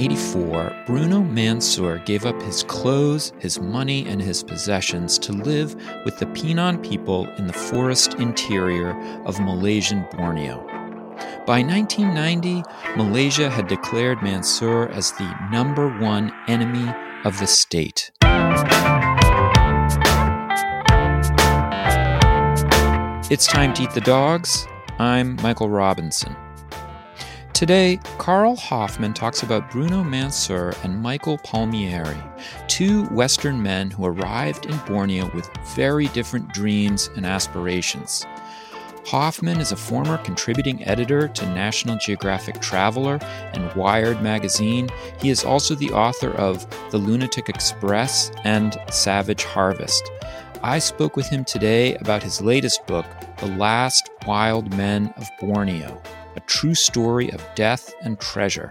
1984, 0.00 0.84
Bruno 0.86 1.20
Manser 1.20 2.02
gave 2.06 2.24
up 2.24 2.40
his 2.40 2.62
clothes, 2.62 3.34
his 3.38 3.60
money, 3.60 4.06
and 4.06 4.18
his 4.18 4.42
possessions 4.42 5.18
to 5.18 5.32
live 5.32 5.74
with 6.06 6.18
the 6.18 6.24
Penan 6.24 6.82
people 6.82 7.28
in 7.36 7.46
the 7.46 7.52
forest 7.52 8.14
interior 8.14 8.98
of 9.26 9.38
Malaysian 9.40 10.06
Borneo. 10.10 10.64
By 11.46 11.62
1990, 11.62 12.62
Malaysia 12.96 13.50
had 13.50 13.68
declared 13.68 14.20
Manser 14.20 14.90
as 14.90 15.12
the 15.12 15.30
number 15.52 15.90
one 15.98 16.32
enemy 16.48 16.90
of 17.26 17.38
the 17.38 17.46
state. 17.46 18.10
It's 23.30 23.46
time 23.46 23.74
to 23.74 23.82
eat 23.82 23.90
the 23.90 24.00
dogs. 24.00 24.66
I'm 24.98 25.36
Michael 25.42 25.68
Robinson. 25.68 26.34
Today, 27.60 28.00
Carl 28.16 28.56
Hoffman 28.56 29.12
talks 29.12 29.42
about 29.42 29.70
Bruno 29.70 30.02
Manser 30.02 30.74
and 30.82 31.02
Michael 31.02 31.36
Palmieri, 31.36 32.16
two 32.68 33.04
Western 33.08 33.62
men 33.62 33.90
who 33.90 34.06
arrived 34.06 34.64
in 34.64 34.78
Borneo 34.86 35.30
with 35.34 35.50
very 35.76 36.08
different 36.08 36.54
dreams 36.54 37.10
and 37.16 37.26
aspirations. 37.26 38.24
Hoffman 39.04 39.60
is 39.60 39.72
a 39.72 39.76
former 39.76 40.16
contributing 40.16 40.82
editor 40.86 41.28
to 41.28 41.46
National 41.50 41.98
Geographic 41.98 42.62
Traveler 42.62 43.18
and 43.52 43.70
Wired 43.74 44.22
magazine. 44.22 44.88
He 45.20 45.28
is 45.28 45.44
also 45.44 45.74
the 45.74 45.90
author 45.90 46.30
of 46.30 46.66
The 46.90 46.96
Lunatic 46.96 47.50
Express 47.50 48.32
and 48.42 48.80
Savage 48.90 49.44
Harvest. 49.44 50.10
I 50.62 50.78
spoke 50.78 51.14
with 51.14 51.26
him 51.26 51.44
today 51.44 51.96
about 51.96 52.22
his 52.22 52.40
latest 52.40 52.86
book, 52.86 53.04
The 53.36 53.48
Last 53.48 54.08
Wild 54.26 54.74
Men 54.74 55.12
of 55.18 55.28
Borneo 55.38 56.00
a 56.40 56.46
true 56.46 56.74
story 56.74 57.30
of 57.30 57.46
death 57.54 57.94
and 58.00 58.18
treasure. 58.18 58.70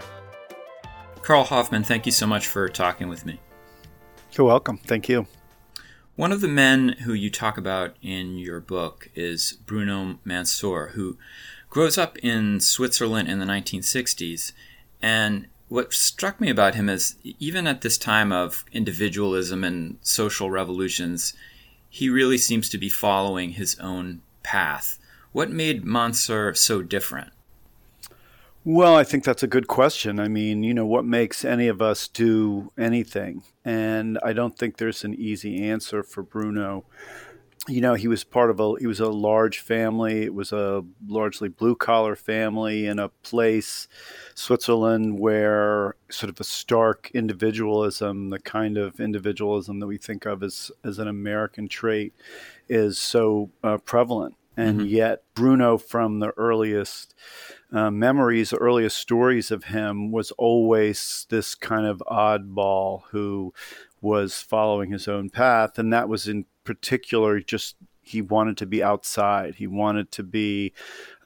Carl 1.21 1.43
Hoffman, 1.43 1.83
thank 1.83 2.07
you 2.07 2.11
so 2.11 2.25
much 2.25 2.47
for 2.47 2.67
talking 2.67 3.07
with 3.09 3.25
me. 3.25 3.39
You're 4.33 4.47
welcome. 4.47 4.79
Thank 4.79 5.07
you. 5.07 5.27
One 6.15 6.31
of 6.31 6.41
the 6.41 6.47
men 6.47 6.89
who 7.03 7.13
you 7.13 7.29
talk 7.29 7.57
about 7.57 7.95
in 8.01 8.39
your 8.39 8.59
book 8.59 9.09
is 9.13 9.57
Bruno 9.65 10.17
Manser, 10.25 10.91
who 10.91 11.17
grows 11.69 11.97
up 11.97 12.17
in 12.17 12.59
Switzerland 12.59 13.29
in 13.29 13.37
the 13.37 13.45
1960s. 13.45 14.51
And 15.01 15.47
what 15.67 15.93
struck 15.93 16.41
me 16.41 16.49
about 16.49 16.73
him 16.73 16.89
is 16.89 17.17
even 17.23 17.67
at 17.67 17.81
this 17.81 17.99
time 17.99 18.31
of 18.31 18.65
individualism 18.71 19.63
and 19.63 19.99
social 20.01 20.49
revolutions, 20.49 21.35
he 21.87 22.09
really 22.09 22.37
seems 22.39 22.67
to 22.69 22.79
be 22.79 22.89
following 22.89 23.51
his 23.51 23.79
own 23.79 24.21
path. 24.41 24.97
What 25.31 25.51
made 25.51 25.83
Manser 25.85 26.57
so 26.57 26.81
different? 26.81 27.31
Well, 28.71 28.95
I 28.95 29.03
think 29.03 29.23
that's 29.23 29.41
a 29.41 29.47
good 29.47 29.67
question. 29.67 30.19
I 30.19 30.27
mean, 30.27 30.61
you 30.61 30.75
know, 30.75 30.85
what 30.85 31.03
makes 31.03 31.43
any 31.43 31.67
of 31.67 31.81
us 31.81 32.07
do 32.07 32.71
anything? 32.77 33.41
And 33.65 34.19
I 34.23 34.31
don't 34.31 34.55
think 34.55 34.77
there's 34.77 35.03
an 35.03 35.15
easy 35.15 35.67
answer 35.67 36.03
for 36.03 36.21
Bruno. 36.21 36.85
You 37.67 37.81
know, 37.81 37.95
he 37.95 38.07
was 38.07 38.23
part 38.23 38.51
of 38.51 38.59
a 38.59 38.75
he 38.79 38.85
was 38.85 38.99
a 38.99 39.09
large 39.09 39.57
family. 39.57 40.21
It 40.21 40.35
was 40.35 40.51
a 40.51 40.85
largely 41.07 41.49
blue 41.49 41.75
collar 41.75 42.15
family 42.15 42.85
in 42.85 42.99
a 42.99 43.09
place, 43.09 43.87
Switzerland, 44.35 45.17
where 45.17 45.95
sort 46.11 46.29
of 46.29 46.39
a 46.39 46.43
stark 46.43 47.09
individualism, 47.11 48.29
the 48.29 48.39
kind 48.39 48.77
of 48.77 48.99
individualism 48.99 49.79
that 49.79 49.87
we 49.87 49.97
think 49.97 50.27
of 50.27 50.43
as 50.43 50.69
as 50.83 50.99
an 50.99 51.07
American 51.07 51.67
trait, 51.67 52.13
is 52.67 52.99
so 52.99 53.49
uh, 53.63 53.79
prevalent. 53.79 54.35
And 54.55 54.81
mm-hmm. 54.81 54.89
yet, 54.89 55.23
Bruno, 55.33 55.77
from 55.77 56.19
the 56.19 56.33
earliest 56.37 57.15
uh, 57.71 57.91
memories, 57.91 58.53
earliest 58.53 58.97
stories 58.97 59.51
of 59.51 59.65
him 59.65 60.11
was 60.11 60.31
always 60.31 61.27
this 61.29 61.55
kind 61.55 61.85
of 61.85 62.01
oddball 62.09 63.03
who 63.11 63.53
was 64.01 64.41
following 64.41 64.91
his 64.91 65.07
own 65.07 65.29
path. 65.29 65.77
And 65.77 65.93
that 65.93 66.09
was 66.09 66.27
in 66.27 66.45
particular 66.63 67.39
just 67.39 67.75
he 68.01 68.21
wanted 68.23 68.57
to 68.57 68.65
be 68.65 68.81
outside. 68.81 69.55
He 69.55 69.67
wanted 69.67 70.11
to 70.13 70.23
be 70.23 70.73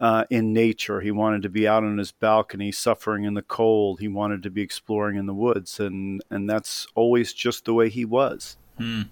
uh, 0.02 0.26
in 0.30 0.52
nature. 0.52 1.00
He 1.00 1.12
wanted 1.12 1.42
to 1.44 1.50
be 1.50 1.66
out 1.66 1.84
on 1.84 1.98
his 1.98 2.12
balcony, 2.12 2.74
suffering 2.74 3.24
in 3.24 3.36
the 3.36 3.42
cold. 3.42 4.02
He 4.02 4.10
wanted 4.10 4.44
to 4.44 4.50
be 4.50 4.62
exploring 4.62 5.16
in 5.16 5.26
the 5.26 5.34
woods, 5.34 5.80
and 5.80 6.22
and 6.30 6.50
that's 6.50 6.86
always 6.94 7.32
just 7.32 7.64
the 7.64 7.74
way 7.74 7.88
he 7.88 8.04
was. 8.04 8.58
Hmm. 8.78 9.04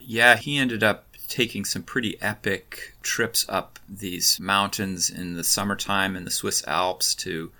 Yeah, 0.00 0.36
he 0.36 0.56
ended 0.56 0.84
up 0.84 1.13
taking 1.28 1.64
some 1.64 1.82
pretty 1.82 2.20
epic 2.20 2.94
trips 3.02 3.46
up 3.48 3.78
these 3.88 4.38
mountains 4.40 5.10
in 5.10 5.34
the 5.34 5.44
summertime 5.44 6.16
in 6.16 6.24
the 6.24 6.30
Swiss 6.30 6.66
Alps 6.66 7.14
to 7.16 7.50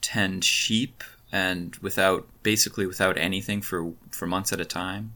tend 0.00 0.44
sheep 0.44 1.02
and 1.32 1.76
without 1.76 2.26
basically 2.42 2.86
without 2.86 3.18
anything 3.18 3.60
for 3.60 3.92
for 4.10 4.26
months 4.26 4.52
at 4.52 4.60
a 4.60 4.64
time. 4.64 5.12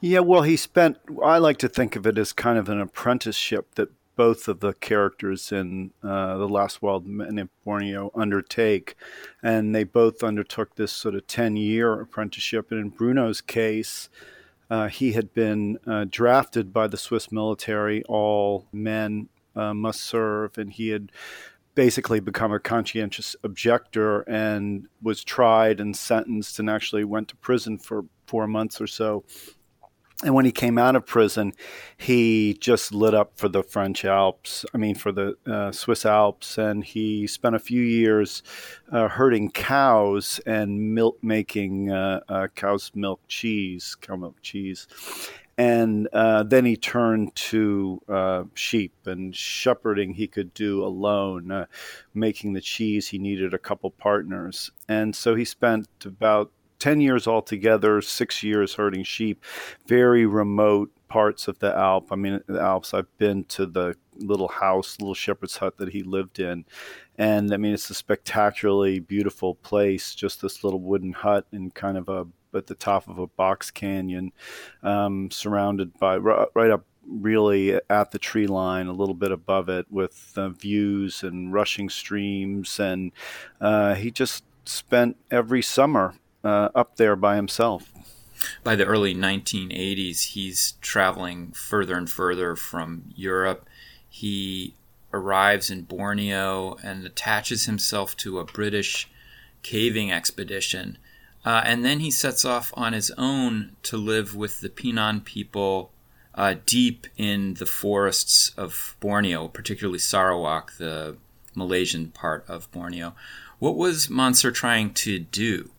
Yeah, 0.00 0.20
well, 0.20 0.42
he 0.42 0.56
spent. 0.56 0.98
I 1.22 1.38
like 1.38 1.58
to 1.58 1.68
think 1.68 1.96
of 1.96 2.06
it 2.06 2.18
as 2.18 2.32
kind 2.32 2.58
of 2.58 2.68
an 2.68 2.80
apprenticeship 2.80 3.74
that 3.74 3.90
both 4.16 4.48
of 4.48 4.60
the 4.60 4.74
characters 4.74 5.52
in 5.52 5.92
uh, 6.02 6.36
the 6.36 6.48
Last 6.48 6.82
Wild 6.82 7.06
Men 7.06 7.38
in 7.38 7.48
Borneo 7.64 8.10
undertake, 8.14 8.96
and 9.42 9.74
they 9.74 9.84
both 9.84 10.22
undertook 10.22 10.74
this 10.74 10.92
sort 10.92 11.14
of 11.14 11.26
ten-year 11.26 12.00
apprenticeship. 12.00 12.70
And 12.70 12.80
in 12.80 12.88
Bruno's 12.90 13.40
case, 13.40 14.08
uh, 14.70 14.88
he 14.88 15.12
had 15.12 15.34
been 15.34 15.78
uh, 15.86 16.06
drafted 16.08 16.72
by 16.72 16.86
the 16.86 16.96
Swiss 16.96 17.32
military. 17.32 18.02
All 18.04 18.68
men 18.72 19.28
uh, 19.56 19.74
must 19.74 20.00
serve, 20.00 20.56
and 20.56 20.72
he 20.72 20.90
had 20.90 21.10
basically 21.74 22.20
become 22.20 22.52
a 22.52 22.60
conscientious 22.60 23.36
objector 23.42 24.20
and 24.22 24.86
was 25.02 25.24
tried 25.24 25.80
and 25.80 25.96
sentenced 25.96 26.58
and 26.58 26.68
actually 26.68 27.04
went 27.04 27.28
to 27.28 27.36
prison 27.36 27.78
for 27.78 28.04
four 28.26 28.46
months 28.46 28.80
or 28.80 28.86
so 28.86 29.24
and 30.22 30.34
when 30.34 30.44
he 30.44 30.52
came 30.52 30.76
out 30.76 30.96
of 30.96 31.06
prison, 31.06 31.54
he 31.96 32.52
just 32.54 32.92
lit 32.92 33.14
up 33.14 33.32
for 33.36 33.48
the 33.48 33.62
French 33.62 34.04
Alps, 34.04 34.66
I 34.74 34.78
mean, 34.78 34.94
for 34.94 35.12
the 35.12 35.36
uh, 35.46 35.72
Swiss 35.72 36.04
Alps. 36.04 36.58
And 36.58 36.84
he 36.84 37.26
spent 37.26 37.56
a 37.56 37.58
few 37.58 37.80
years 37.80 38.42
uh, 38.92 39.08
herding 39.08 39.50
cows 39.50 40.38
and 40.44 40.94
milk 40.94 41.18
making 41.22 41.90
uh, 41.90 42.20
uh 42.28 42.48
cow's 42.54 42.90
milk 42.94 43.20
cheese, 43.28 43.96
cow 43.98 44.16
milk 44.16 44.36
cheese. 44.42 44.86
And 45.56 46.08
uh, 46.12 46.42
then 46.42 46.64
he 46.66 46.76
turned 46.76 47.34
to 47.36 48.00
uh, 48.08 48.44
sheep 48.54 48.92
and 49.06 49.34
shepherding 49.34 50.14
he 50.14 50.26
could 50.26 50.52
do 50.54 50.84
alone. 50.84 51.66
making 52.14 52.52
the 52.52 52.62
cheese, 52.62 53.08
he 53.08 53.18
needed 53.18 53.54
a 53.54 53.58
couple 53.58 53.90
partners. 53.90 54.70
And 54.88 55.14
so 55.16 55.34
he 55.34 55.44
spent 55.44 55.88
about 56.04 56.50
10 56.80 57.00
years 57.00 57.26
altogether, 57.26 58.00
six 58.02 58.42
years 58.42 58.74
herding 58.74 59.04
sheep, 59.04 59.44
very 59.86 60.26
remote 60.26 60.90
parts 61.08 61.46
of 61.46 61.58
the 61.58 61.76
Alp. 61.76 62.08
I 62.10 62.16
mean, 62.16 62.40
the 62.46 62.60
Alps, 62.60 62.94
I've 62.94 63.16
been 63.18 63.44
to 63.44 63.66
the 63.66 63.94
little 64.16 64.48
house, 64.48 64.98
little 64.98 65.14
shepherd's 65.14 65.58
hut 65.58 65.76
that 65.78 65.90
he 65.90 66.02
lived 66.02 66.38
in. 66.40 66.64
And 67.18 67.52
I 67.52 67.58
mean, 67.58 67.74
it's 67.74 67.90
a 67.90 67.94
spectacularly 67.94 68.98
beautiful 69.00 69.54
place, 69.56 70.14
just 70.14 70.40
this 70.40 70.64
little 70.64 70.80
wooden 70.80 71.12
hut 71.12 71.46
in 71.52 71.70
kind 71.70 71.98
of 71.98 72.08
a, 72.08 72.26
at 72.56 72.66
the 72.66 72.74
top 72.74 73.08
of 73.08 73.18
a 73.18 73.26
box 73.26 73.70
canyon, 73.70 74.32
um, 74.82 75.30
surrounded 75.30 75.98
by, 75.98 76.16
right 76.16 76.70
up 76.70 76.86
really 77.06 77.78
at 77.90 78.10
the 78.10 78.18
tree 78.18 78.46
line, 78.46 78.86
a 78.86 78.92
little 78.92 79.14
bit 79.14 79.32
above 79.32 79.68
it, 79.68 79.86
with 79.90 80.32
uh, 80.36 80.48
views 80.48 81.22
and 81.22 81.52
rushing 81.52 81.90
streams. 81.90 82.78
And 82.78 83.12
uh, 83.60 83.94
he 83.94 84.10
just 84.10 84.44
spent 84.64 85.16
every 85.30 85.62
summer 85.62 86.14
uh, 86.44 86.68
up 86.74 86.96
there 86.96 87.16
by 87.16 87.36
himself. 87.36 87.92
By 88.64 88.74
the 88.74 88.86
early 88.86 89.14
1980s, 89.14 90.28
he's 90.28 90.72
traveling 90.80 91.52
further 91.52 91.96
and 91.96 92.08
further 92.08 92.56
from 92.56 93.04
Europe. 93.14 93.68
He 94.08 94.74
arrives 95.12 95.70
in 95.70 95.82
Borneo 95.82 96.76
and 96.82 97.04
attaches 97.04 97.66
himself 97.66 98.16
to 98.18 98.38
a 98.38 98.44
British 98.44 99.08
caving 99.62 100.10
expedition. 100.10 100.98
Uh, 101.44 101.62
and 101.64 101.84
then 101.84 102.00
he 102.00 102.10
sets 102.10 102.44
off 102.44 102.72
on 102.76 102.92
his 102.92 103.10
own 103.16 103.76
to 103.82 103.96
live 103.96 104.34
with 104.34 104.60
the 104.60 104.68
Penan 104.68 105.24
people 105.24 105.90
uh, 106.34 106.54
deep 106.66 107.06
in 107.16 107.54
the 107.54 107.66
forests 107.66 108.52
of 108.56 108.96
Borneo, 109.00 109.48
particularly 109.48 109.98
Sarawak, 109.98 110.76
the 110.78 111.16
Malaysian 111.54 112.08
part 112.10 112.44
of 112.48 112.70
Borneo. 112.72 113.14
What 113.58 113.76
was 113.76 114.06
Manser 114.06 114.54
trying 114.54 114.94
to 114.94 115.18
do? 115.18 115.70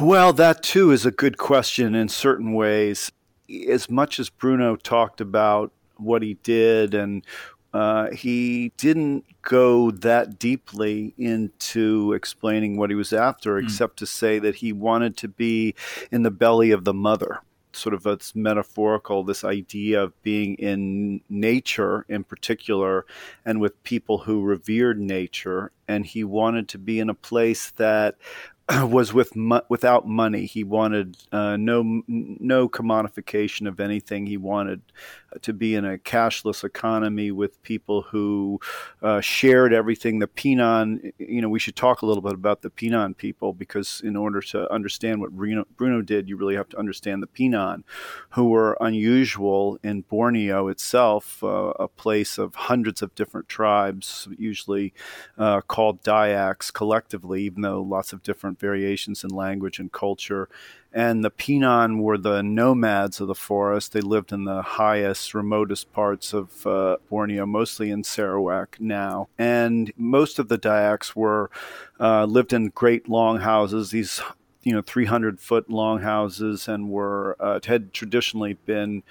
Well, 0.00 0.32
that 0.34 0.62
too 0.62 0.90
is 0.90 1.06
a 1.06 1.10
good 1.10 1.38
question 1.38 1.94
in 1.94 2.08
certain 2.08 2.52
ways. 2.52 3.12
As 3.68 3.88
much 3.88 4.18
as 4.18 4.28
Bruno 4.28 4.76
talked 4.76 5.20
about 5.20 5.72
what 5.96 6.22
he 6.22 6.34
did 6.42 6.94
and 6.94 7.24
uh, 7.72 8.10
he 8.10 8.72
didn't 8.76 9.24
go 9.42 9.90
that 9.90 10.38
deeply 10.38 11.14
into 11.16 12.12
explaining 12.12 12.76
what 12.76 12.90
he 12.90 12.96
was 12.96 13.12
after, 13.12 13.54
mm. 13.54 13.64
except 13.64 13.96
to 13.98 14.06
say 14.06 14.38
that 14.38 14.56
he 14.56 14.72
wanted 14.72 15.16
to 15.18 15.28
be 15.28 15.74
in 16.10 16.22
the 16.22 16.30
belly 16.30 16.70
of 16.70 16.84
the 16.84 16.94
mother. 16.94 17.40
sort 17.76 17.94
of 17.94 18.06
it's 18.06 18.34
metaphorical, 18.34 19.24
this 19.24 19.44
idea 19.44 20.02
of 20.02 20.22
being 20.22 20.54
in 20.56 21.20
nature 21.28 22.04
in 22.08 22.24
particular, 22.24 23.04
and 23.44 23.60
with 23.60 23.82
people 23.82 24.18
who 24.18 24.42
revered 24.42 25.00
nature. 25.00 25.70
And 25.88 26.06
he 26.06 26.24
wanted 26.24 26.68
to 26.68 26.78
be 26.78 26.98
in 26.98 27.10
a 27.10 27.14
place 27.14 27.70
that 27.72 28.16
was 28.82 29.12
with 29.12 29.32
without 29.68 30.08
money. 30.08 30.46
He 30.46 30.64
wanted 30.64 31.16
uh, 31.32 31.56
no 31.56 32.02
no 32.08 32.68
commodification 32.68 33.68
of 33.68 33.80
anything. 33.80 34.26
He 34.26 34.36
wanted 34.36 34.80
to 35.42 35.52
be 35.52 35.74
in 35.74 35.84
a 35.84 35.98
cashless 35.98 36.64
economy 36.64 37.30
with 37.30 37.62
people 37.62 38.02
who 38.02 38.60
uh, 39.02 39.20
shared 39.20 39.72
everything. 39.72 40.18
The 40.18 40.26
Penan, 40.26 41.12
you 41.18 41.40
know, 41.40 41.48
we 41.48 41.58
should 41.58 41.76
talk 41.76 42.02
a 42.02 42.06
little 42.06 42.22
bit 42.22 42.34
about 42.34 42.62
the 42.62 42.70
Penan 42.70 43.16
people 43.16 43.52
because 43.52 44.00
in 44.04 44.16
order 44.16 44.40
to 44.40 44.70
understand 44.72 45.20
what 45.20 45.32
Bruno, 45.32 45.64
Bruno 45.76 46.02
did, 46.02 46.28
you 46.28 46.36
really 46.36 46.56
have 46.56 46.68
to 46.70 46.78
understand 46.78 47.22
the 47.22 47.26
Penan, 47.26 47.82
who 48.30 48.48
were 48.48 48.76
unusual 48.80 49.78
in 49.82 50.02
Borneo 50.02 50.68
itself, 50.68 51.42
uh, 51.42 51.72
a 51.78 51.88
place 51.88 52.38
of 52.38 52.54
hundreds 52.54 53.02
of 53.02 53.14
different 53.14 53.48
tribes, 53.48 54.28
usually 54.38 54.92
uh, 55.38 55.60
called 55.62 56.02
Dayaks 56.02 56.70
collectively, 56.70 57.42
even 57.42 57.62
though 57.62 57.82
lots 57.82 58.12
of 58.12 58.22
different 58.22 58.34
different 58.34 58.60
variations 58.60 59.24
in 59.24 59.30
language 59.30 59.78
and 59.78 59.92
culture. 59.92 60.48
And 60.96 61.24
the 61.24 61.30
Penan 61.30 61.98
were 61.98 62.16
the 62.16 62.40
nomads 62.40 63.20
of 63.20 63.26
the 63.26 63.34
forest. 63.34 63.92
They 63.92 64.00
lived 64.00 64.32
in 64.32 64.44
the 64.44 64.62
highest, 64.62 65.34
remotest 65.34 65.92
parts 65.92 66.32
of 66.32 66.64
uh, 66.64 66.98
Borneo, 67.10 67.46
mostly 67.46 67.90
in 67.90 68.04
Sarawak 68.04 68.80
now. 68.80 69.28
And 69.36 69.92
most 69.96 70.38
of 70.38 70.46
the 70.46 70.56
Dayaks 70.56 71.16
were 71.16 71.50
uh, 71.98 72.26
lived 72.26 72.52
in 72.52 72.68
great 72.68 73.08
long 73.08 73.40
houses. 73.40 73.90
These 73.90 74.22
you 74.62 74.72
know 74.72 74.82
300 74.82 75.40
foot 75.40 75.68
long 75.68 76.00
houses 76.00 76.68
and 76.68 76.88
were 76.88 77.36
uh, 77.38 77.60
had 77.64 77.92
traditionally 77.92 78.54
been 78.54 79.02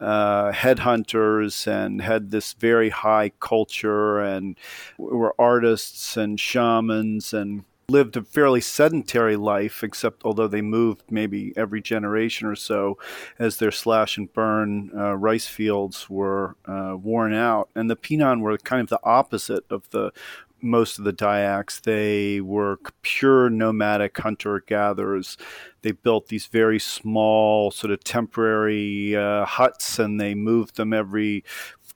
uh, 0.00 0.52
headhunters 0.52 1.66
and 1.66 2.00
had 2.02 2.30
this 2.30 2.52
very 2.52 2.90
high 2.90 3.30
culture 3.40 4.20
and 4.20 4.56
were 4.96 5.34
artists 5.38 6.16
and 6.16 6.38
shamans 6.38 7.32
and 7.32 7.64
lived 7.90 8.18
a 8.18 8.22
fairly 8.22 8.60
sedentary 8.60 9.34
life, 9.34 9.82
except 9.82 10.22
although 10.22 10.46
they 10.46 10.60
moved 10.60 11.02
maybe 11.10 11.54
every 11.56 11.80
generation 11.80 12.46
or 12.46 12.54
so 12.54 12.98
as 13.38 13.56
their 13.56 13.70
slash 13.70 14.18
and 14.18 14.30
burn 14.34 14.90
uh, 14.94 15.16
rice 15.16 15.46
fields 15.46 16.10
were 16.10 16.54
uh, 16.66 16.94
worn 17.00 17.32
out. 17.32 17.70
And 17.74 17.88
the 17.88 17.96
Penan 17.96 18.42
were 18.42 18.58
kind 18.58 18.82
of 18.82 18.88
the 18.90 19.00
opposite 19.04 19.64
of 19.70 19.88
the 19.88 20.12
most 20.60 20.98
of 20.98 21.04
the 21.04 21.12
Dayaks. 21.12 21.80
They 21.80 22.42
were 22.42 22.78
pure 23.00 23.48
nomadic 23.48 24.18
hunter 24.18 24.60
gatherers. 24.66 25.38
They 25.80 25.92
built 25.92 26.28
these 26.28 26.46
very 26.46 26.78
small, 26.78 27.70
sort 27.70 27.92
of 27.92 28.04
temporary 28.04 29.16
uh, 29.16 29.46
huts, 29.46 29.98
and 29.98 30.20
they 30.20 30.34
moved 30.34 30.76
them 30.76 30.92
every 30.92 31.42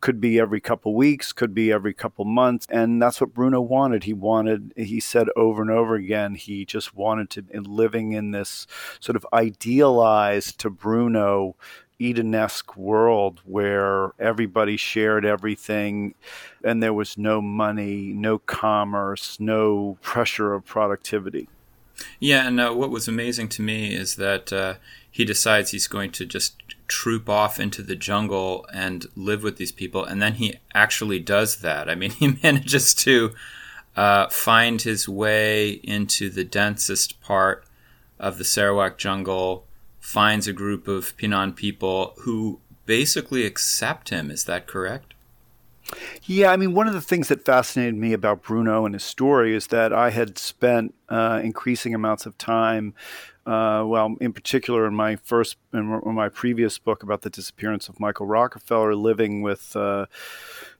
could 0.02 0.20
be 0.20 0.38
every 0.38 0.60
couple 0.60 0.94
weeks, 0.94 1.32
could 1.32 1.54
be 1.54 1.72
every 1.72 1.94
couple 1.94 2.26
months. 2.26 2.66
And 2.68 3.00
that's 3.00 3.20
what 3.20 3.32
Bruno 3.32 3.60
wanted. 3.62 4.04
He 4.04 4.12
wanted, 4.12 4.74
he 4.76 5.00
said 5.00 5.28
over 5.36 5.62
and 5.62 5.70
over 5.70 5.94
again, 5.94 6.34
he 6.34 6.66
just 6.66 6.94
wanted 6.94 7.30
to, 7.30 7.44
living 7.62 8.12
in 8.12 8.32
this 8.32 8.66
sort 9.00 9.16
of 9.16 9.24
idealized 9.32 10.58
to 10.58 10.70
Bruno 10.70 11.54
Edenesque 12.00 12.76
world 12.76 13.40
where 13.44 14.10
everybody 14.18 14.76
shared 14.76 15.24
everything 15.24 16.14
and 16.64 16.82
there 16.82 16.92
was 16.92 17.16
no 17.16 17.40
money, 17.40 18.12
no 18.12 18.38
commerce, 18.38 19.38
no 19.38 19.96
pressure 20.02 20.52
of 20.52 20.66
productivity. 20.66 21.48
Yeah, 22.18 22.48
and 22.48 22.58
uh, 22.58 22.72
what 22.72 22.90
was 22.90 23.06
amazing 23.06 23.48
to 23.50 23.62
me 23.62 23.94
is 23.94 24.16
that 24.16 24.52
uh, 24.52 24.74
he 25.08 25.24
decides 25.24 25.70
he's 25.70 25.86
going 25.86 26.10
to 26.12 26.26
just 26.26 26.56
troop 26.88 27.28
off 27.28 27.58
into 27.58 27.82
the 27.82 27.96
jungle 27.96 28.66
and 28.72 29.06
live 29.16 29.42
with 29.42 29.56
these 29.56 29.72
people. 29.72 30.04
And 30.04 30.20
then 30.20 30.34
he 30.34 30.56
actually 30.74 31.18
does 31.18 31.56
that. 31.56 31.88
I 31.88 31.94
mean, 31.94 32.10
he 32.12 32.38
manages 32.42 32.94
to 32.94 33.32
uh, 33.96 34.28
find 34.28 34.80
his 34.80 35.08
way 35.08 35.70
into 35.82 36.30
the 36.30 36.44
densest 36.44 37.20
part 37.20 37.64
of 38.18 38.38
the 38.38 38.44
Sarawak 38.44 38.98
jungle, 38.98 39.66
finds 40.00 40.46
a 40.46 40.52
group 40.52 40.88
of 40.88 41.16
Penan 41.16 41.54
people 41.54 42.14
who 42.18 42.60
basically 42.86 43.44
accept 43.44 44.10
him. 44.10 44.30
Is 44.30 44.44
that 44.44 44.66
correct? 44.66 45.11
Yeah, 46.24 46.50
I 46.50 46.56
mean, 46.56 46.74
one 46.74 46.86
of 46.86 46.94
the 46.94 47.00
things 47.00 47.28
that 47.28 47.44
fascinated 47.44 47.94
me 47.94 48.12
about 48.12 48.42
Bruno 48.42 48.86
and 48.86 48.94
his 48.94 49.04
story 49.04 49.54
is 49.54 49.68
that 49.68 49.92
I 49.92 50.10
had 50.10 50.38
spent 50.38 50.94
uh, 51.08 51.40
increasing 51.42 51.94
amounts 51.94 52.26
of 52.26 52.38
time 52.38 52.94
uh, 53.44 53.82
well, 53.84 54.14
in 54.20 54.32
particular, 54.32 54.86
in 54.86 54.94
my 54.94 55.16
first, 55.16 55.56
in 55.72 56.00
my 56.04 56.28
previous 56.28 56.78
book 56.78 57.02
about 57.02 57.22
the 57.22 57.30
disappearance 57.30 57.88
of 57.88 57.98
Michael 57.98 58.26
Rockefeller, 58.26 58.94
living 58.94 59.42
with 59.42 59.74
uh, 59.74 60.06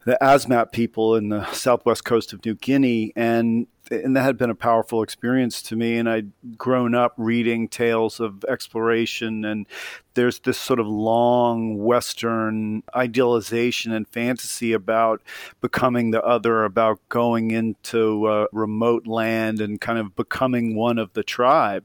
the 0.05 0.17
Asmat 0.23 0.71
people 0.71 1.17
in 1.17 1.29
the 1.29 1.51
southwest 1.53 2.05
coast 2.05 2.33
of 2.33 2.45
New 2.45 2.55
Guinea, 2.55 3.13
and 3.17 3.67
and 3.91 4.17
that 4.17 4.23
had 4.23 4.39
been 4.39 4.49
a 4.49 4.55
powerful 4.55 5.03
experience 5.03 5.61
to 5.63 5.77
me. 5.77 5.99
And 5.99 6.09
I'd 6.09 6.31
grown 6.57 6.95
up 6.95 7.15
reading 7.17 7.67
tales 7.67 8.21
of 8.21 8.45
exploration, 8.45 9.45
and 9.45 9.67
there's 10.15 10.41
this 10.41 10.59
sort 10.59 10.81
of 10.81 10.87
long 10.87 11.79
Western 11.79 12.83
idealization 12.95 13.93
and 13.93 14.07
fantasy 14.09 14.73
about 14.73 15.23
becoming 15.61 16.11
the 16.11 16.23
other, 16.23 16.65
about 16.65 17.01
going 17.09 17.51
into 17.51 18.29
a 18.29 18.47
remote 18.53 19.07
land 19.07 19.61
and 19.61 19.81
kind 19.81 19.99
of 19.99 20.15
becoming 20.17 20.75
one 20.77 20.99
of 20.99 21.13
the 21.13 21.23
tribe. 21.23 21.85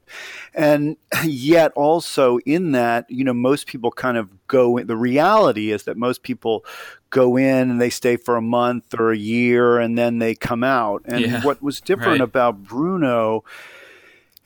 And 0.54 0.96
yet, 1.24 1.72
also 1.72 2.38
in 2.46 2.72
that, 2.72 3.10
you 3.10 3.24
know, 3.24 3.34
most 3.34 3.66
people 3.66 3.90
kind 3.90 4.16
of 4.16 4.28
go 4.46 4.76
in. 4.76 4.86
The 4.86 4.96
reality 4.96 5.70
is 5.70 5.84
that 5.84 5.96
most 5.96 6.22
people 6.22 6.64
go 7.10 7.36
in 7.36 7.70
and 7.70 7.80
they 7.80 7.90
stay 7.90 8.16
for 8.16 8.36
a 8.36 8.42
month 8.42 8.98
or 8.98 9.12
a 9.12 9.16
year 9.16 9.78
and 9.78 9.96
then 9.96 10.18
they 10.18 10.34
come 10.34 10.62
out. 10.62 11.02
And 11.04 11.20
yeah, 11.20 11.44
what 11.44 11.62
was 11.62 11.80
different 11.80 12.20
right. 12.20 12.28
about 12.28 12.62
Bruno 12.62 13.44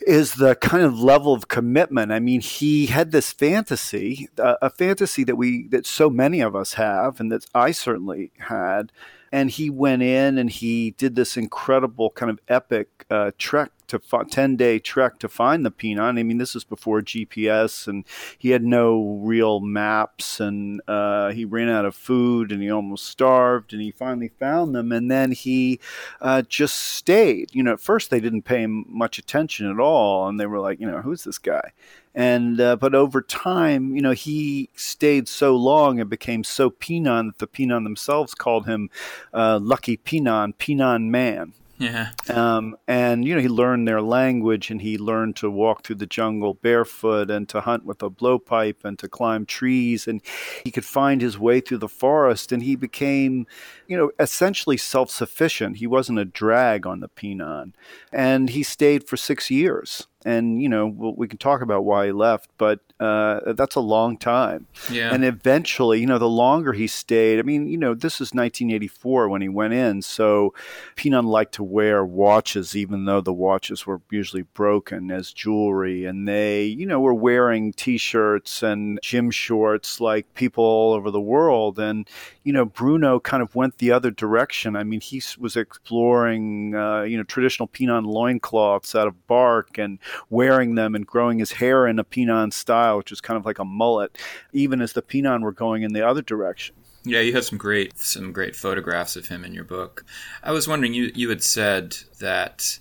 is 0.07 0.35
the 0.35 0.55
kind 0.57 0.83
of 0.83 0.99
level 0.99 1.33
of 1.33 1.49
commitment. 1.49 2.13
I 2.13 2.21
mean, 2.21 2.41
he 2.41 2.87
had 2.87 3.13
this 3.13 3.33
fantasy, 3.33 4.29
uh, 4.39 4.57
a 4.63 4.71
fantasy 4.71 5.25
that 5.25 5.37
we 5.37 5.69
that 5.69 5.87
so 5.87 6.11
many 6.11 6.41
of 6.41 6.55
us 6.55 6.75
have 6.75 7.21
and 7.21 7.31
that 7.33 7.47
I 7.55 7.71
certainly 7.71 8.33
had 8.39 8.93
and 9.33 9.51
he 9.51 9.71
went 9.71 10.03
in 10.03 10.37
and 10.37 10.51
he 10.51 10.91
did 10.93 11.17
this 11.17 11.37
incredible 11.37 12.11
kind 12.11 12.31
of 12.31 12.39
epic 12.49 13.07
uh, 13.11 13.31
trek 13.39 13.71
to 13.93 14.25
10 14.25 14.57
day 14.57 14.79
trek 14.79 15.19
to 15.19 15.29
find 15.29 15.65
the 15.65 15.71
Penan. 15.71 16.19
I 16.19 16.23
mean, 16.23 16.39
this 16.39 16.57
is 16.57 16.65
before 16.65 17.03
GPS 17.03 17.87
and 17.87 18.05
he 18.39 18.51
had 18.51 18.65
no 18.65 19.19
real 19.23 19.61
maps 19.61 20.41
and 20.41 20.81
uh, 20.89 21.31
he 21.31 21.45
ran 21.45 21.69
out 21.69 21.85
of 21.85 21.95
food 21.95 22.51
and 22.51 22.63
he 22.63 22.71
almost 22.71 23.07
starved 23.07 23.73
and 23.73 23.83
he 23.83 23.91
finally 23.91 24.29
found 24.29 24.75
them. 24.75 24.93
And 24.93 25.11
then 25.11 25.33
he 25.33 25.79
uh, 26.21 26.43
just 26.43 26.77
stayed. 26.77 27.55
You 27.55 27.63
know, 27.63 27.75
at 27.75 27.81
first 27.81 28.11
they 28.11 28.21
didn't 28.21 28.43
pay 28.43 28.63
him 28.63 28.87
much 28.89 29.19
attention 29.19 29.71
at 29.71 29.79
all. 29.79 30.29
And 30.29 30.41
they 30.41 30.47
were 30.47 30.61
like, 30.61 30.81
you 30.81 30.91
know, 30.91 31.03
who's 31.03 31.25
this 31.25 31.39
guy? 31.39 31.73
And 32.15 32.61
uh, 32.61 32.77
but 32.77 32.95
over 32.95 33.23
time, 33.23 33.95
you 33.95 34.03
know, 34.03 34.13
he 34.13 34.69
stayed 34.75 35.29
so 35.29 35.57
long 35.57 35.99
and 35.99 36.11
became 36.11 36.45
so 36.45 36.71
Penan 36.71 37.27
that 37.27 37.39
the 37.39 37.47
Penan 37.47 37.85
themselves 37.85 38.35
called 38.35 38.67
him 38.67 38.91
uh, 39.33 39.59
Laki 39.59 39.99
Penan, 39.99 40.55
Penan 40.57 41.09
Man. 41.09 41.55
Yeah. 41.79 42.11
Um, 42.29 42.77
and 42.87 43.25
you 43.25 43.35
know, 43.35 43.41
he 43.41 43.49
learned 43.49 43.89
their 43.89 44.03
language, 44.03 44.71
and 44.71 44.81
he 44.81 44.99
learned 44.99 45.37
to 45.37 45.51
walk 45.51 45.85
through 45.85 45.97
the 45.97 46.07
jungle 46.07 46.55
barefoot, 46.55 47.31
and 47.31 47.49
to 47.49 47.61
hunt 47.61 47.85
with 47.85 48.03
a 48.03 48.11
blowpipe, 48.11 48.85
and 48.85 48.99
to 49.01 49.09
climb 49.09 49.47
trees, 49.47 50.07
and 50.07 50.21
he 50.65 50.71
could 50.71 50.85
find 50.85 51.21
his 51.21 51.39
way 51.39 51.61
through 51.61 51.79
the 51.79 51.89
forest, 51.89 52.53
and 52.53 52.63
he 52.63 52.77
became, 52.77 53.47
you 53.89 53.97
know, 53.97 54.13
essentially 54.21 54.77
self-sufficient. 54.77 55.79
He 55.79 55.87
wasn't 55.87 56.21
a 56.21 56.25
drag 56.25 56.87
on 56.87 57.01
the 57.01 57.09
Penan, 57.09 57.73
and 58.13 58.51
he 58.51 58.63
stayed 58.63 59.09
for 59.09 59.17
six 59.17 59.51
years 59.51 60.07
and 60.25 60.63
you 60.63 60.69
know 60.69 60.87
we 60.87 61.29
can 61.29 61.39
talk 61.39 61.63
about 61.63 61.85
why 61.85 62.07
he 62.07 62.13
left, 62.13 62.51
but 62.59 62.81
uh, 63.01 63.53
that's 63.55 63.75
a 63.75 63.81
long 63.81 64.17
time. 64.17 64.67
Yeah. 64.91 65.13
And 65.13 65.25
eventually, 65.25 66.01
you 66.01 66.07
know, 66.07 66.19
the 66.19 66.29
longer 66.29 66.73
he 66.73 66.87
stayed, 66.87 67.41
I 67.41 67.43
mean, 67.43 67.67
you 67.67 67.77
know, 67.77 67.95
this 67.95 68.15
is 68.15 68.33
1984 68.33 69.29
when 69.29 69.43
he 69.43 69.49
went 69.49 69.75
in, 69.75 70.03
so 70.03 70.55
Penan 70.97 71.27
liked 71.27 71.55
to 71.55 71.65
wear 71.65 72.05
watches, 72.05 72.77
even 72.77 73.05
though 73.05 73.21
the 73.21 73.33
watches 73.33 73.87
were 73.87 74.01
usually 74.11 74.43
broken 74.43 75.11
as 75.11 75.33
jewelry, 75.33 76.05
and 76.05 76.29
they, 76.29 76.65
you 76.65 76.87
know, 76.87 77.01
were 77.01 77.15
wearing 77.15 77.73
T-shirts 77.73 78.63
and 78.63 79.01
gym 79.03 79.31
shorts 79.31 80.01
like 80.01 80.33
people 80.35 80.65
all 80.65 80.93
over 80.93 81.11
the 81.11 81.21
world, 81.21 81.79
and 81.79 82.09
you 82.45 82.53
know, 82.53 82.65
Bruno 82.65 83.21
kind 83.21 83.43
of 83.43 83.55
went 83.55 83.79
the 83.79 83.93
other 83.93 84.11
direction. 84.11 84.77
I 84.77 84.85
mean, 84.85 85.01
he 85.01 85.23
was 85.39 85.57
exploring, 85.57 86.75
uh, 86.75 87.03
you 87.03 87.17
know, 87.17 87.23
traditional 87.23 87.69
Penan 87.69 88.05
loincloths 88.05 88.95
out 88.95 89.07
of 89.07 89.27
bark 89.27 89.79
and 89.79 89.99
wearing 90.31 90.75
them 90.75 90.95
and 90.95 91.07
growing 91.07 91.39
his 91.39 91.53
hair 91.53 91.87
in 91.87 91.99
a 91.99 92.05
Penan 92.05 92.53
style, 92.53 92.99
which 92.99 93.11
was 93.11 93.21
kind 93.21 93.37
of 93.37 93.47
like 93.47 93.59
a 93.59 93.65
mullet, 93.65 94.19
even 94.53 94.81
as 94.81 94.93
the 94.93 95.03
Penan 95.03 95.43
were 95.43 95.53
going 95.53 95.83
in 95.83 95.93
the 95.93 96.07
other 96.07 96.23
direction. 96.23 96.75
Yeah, 97.05 97.21
you 97.21 97.33
have 97.33 97.45
some 97.45 97.59
great 97.59 97.99
some 97.99 98.33
great 98.33 98.55
photographs 98.55 99.17
of 99.17 99.27
him 99.27 99.45
in 99.45 99.55
your 99.55 99.65
book. 99.65 100.05
I 100.43 100.53
was 100.53 100.69
wondering, 100.69 100.95
you 100.95 101.11
you 101.15 101.29
had 101.29 101.43
said 101.43 101.97
that 102.21 102.79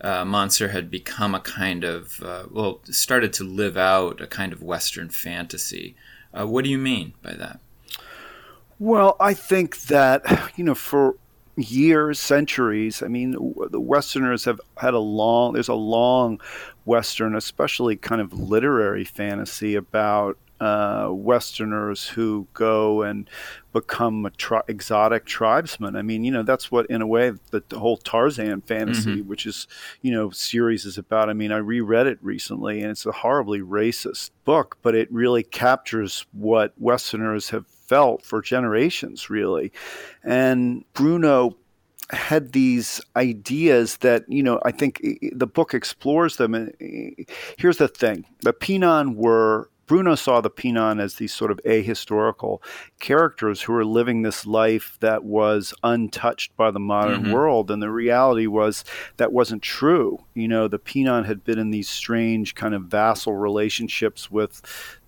uh, 0.00 0.24
Manser 0.24 0.70
had 0.70 0.90
become 0.90 1.34
a 1.34 1.40
kind 1.40 1.84
of, 1.84 2.22
uh, 2.22 2.44
well, 2.50 2.80
started 2.84 3.32
to 3.34 3.44
live 3.44 3.76
out 3.76 4.20
a 4.20 4.26
kind 4.26 4.52
of 4.52 4.62
Western 4.62 5.08
fantasy. 5.08 5.94
Uh, 6.32 6.46
what 6.46 6.64
do 6.64 6.70
you 6.70 6.78
mean 6.78 7.14
by 7.22 7.32
that? 7.32 7.60
Well, 8.78 9.16
I 9.20 9.34
think 9.34 9.82
that, 9.82 10.50
you 10.56 10.64
know, 10.64 10.74
for 10.74 11.16
years, 11.56 12.18
centuries, 12.18 13.02
I 13.02 13.08
mean, 13.08 13.32
the 13.70 13.80
Westerners 13.80 14.44
have 14.44 14.60
had 14.76 14.94
a 14.94 14.98
long, 14.98 15.52
there's 15.52 15.68
a 15.68 15.74
long 15.74 16.40
Western, 16.84 17.34
especially 17.36 17.96
kind 17.96 18.20
of 18.20 18.32
literary 18.32 19.04
fantasy 19.04 19.74
about 19.74 20.36
uh, 20.60 21.08
Westerners 21.10 22.06
who 22.06 22.46
go 22.54 23.02
and 23.02 23.28
become 23.72 24.30
tri- 24.36 24.62
exotic 24.68 25.26
tribesmen. 25.26 25.96
I 25.96 26.02
mean, 26.02 26.24
you 26.24 26.30
know, 26.30 26.42
that's 26.42 26.70
what, 26.70 26.86
in 26.86 27.02
a 27.02 27.06
way, 27.06 27.32
the, 27.50 27.62
the 27.68 27.78
whole 27.78 27.96
Tarzan 27.96 28.62
fantasy, 28.62 29.16
mm-hmm. 29.16 29.28
which 29.28 29.46
is, 29.46 29.66
you 30.00 30.12
know, 30.12 30.30
series 30.30 30.84
is 30.84 30.96
about. 30.96 31.28
I 31.28 31.32
mean, 31.32 31.52
I 31.52 31.56
reread 31.56 32.06
it 32.06 32.18
recently, 32.22 32.82
and 32.82 32.90
it's 32.92 33.04
a 33.04 33.12
horribly 33.12 33.60
racist 33.60 34.30
book, 34.44 34.78
but 34.80 34.94
it 34.94 35.12
really 35.12 35.42
captures 35.42 36.24
what 36.32 36.72
Westerners 36.78 37.50
have 37.50 37.66
felt 37.86 38.24
for 38.24 38.42
generations, 38.42 39.30
really. 39.30 39.72
And 40.22 40.84
Bruno 40.92 41.56
had 42.10 42.52
these 42.52 43.00
ideas 43.16 43.98
that 43.98 44.24
you 44.28 44.42
know 44.42 44.60
I 44.64 44.70
think 44.70 45.00
the 45.32 45.46
book 45.46 45.72
explores 45.74 46.36
them. 46.36 46.54
And 46.54 46.74
here's 47.56 47.78
the 47.78 47.88
thing: 47.88 48.26
the 48.40 48.52
Penan 48.52 49.16
were 49.16 49.70
Bruno 49.86 50.14
saw 50.14 50.40
the 50.40 50.50
Penan 50.50 51.00
as 51.00 51.16
these 51.16 51.34
sort 51.34 51.50
of 51.50 51.60
ahistorical 51.64 52.62
characters 53.00 53.62
who 53.62 53.72
were 53.72 53.84
living 53.84 54.22
this 54.22 54.46
life 54.46 54.96
that 55.00 55.24
was 55.24 55.74
untouched 55.82 56.56
by 56.56 56.70
the 56.70 56.80
modern 56.80 57.24
mm-hmm. 57.24 57.32
world. 57.32 57.70
And 57.70 57.82
the 57.82 57.90
reality 57.90 58.46
was 58.46 58.84
that 59.18 59.32
wasn't 59.32 59.62
true. 59.62 60.24
You 60.34 60.48
know, 60.48 60.68
the 60.68 60.78
Penan 60.78 61.26
had 61.26 61.44
been 61.44 61.58
in 61.58 61.70
these 61.70 61.88
strange 61.88 62.54
kind 62.54 62.74
of 62.74 62.84
vassal 62.84 63.34
relationships 63.34 64.30
with 64.30 64.62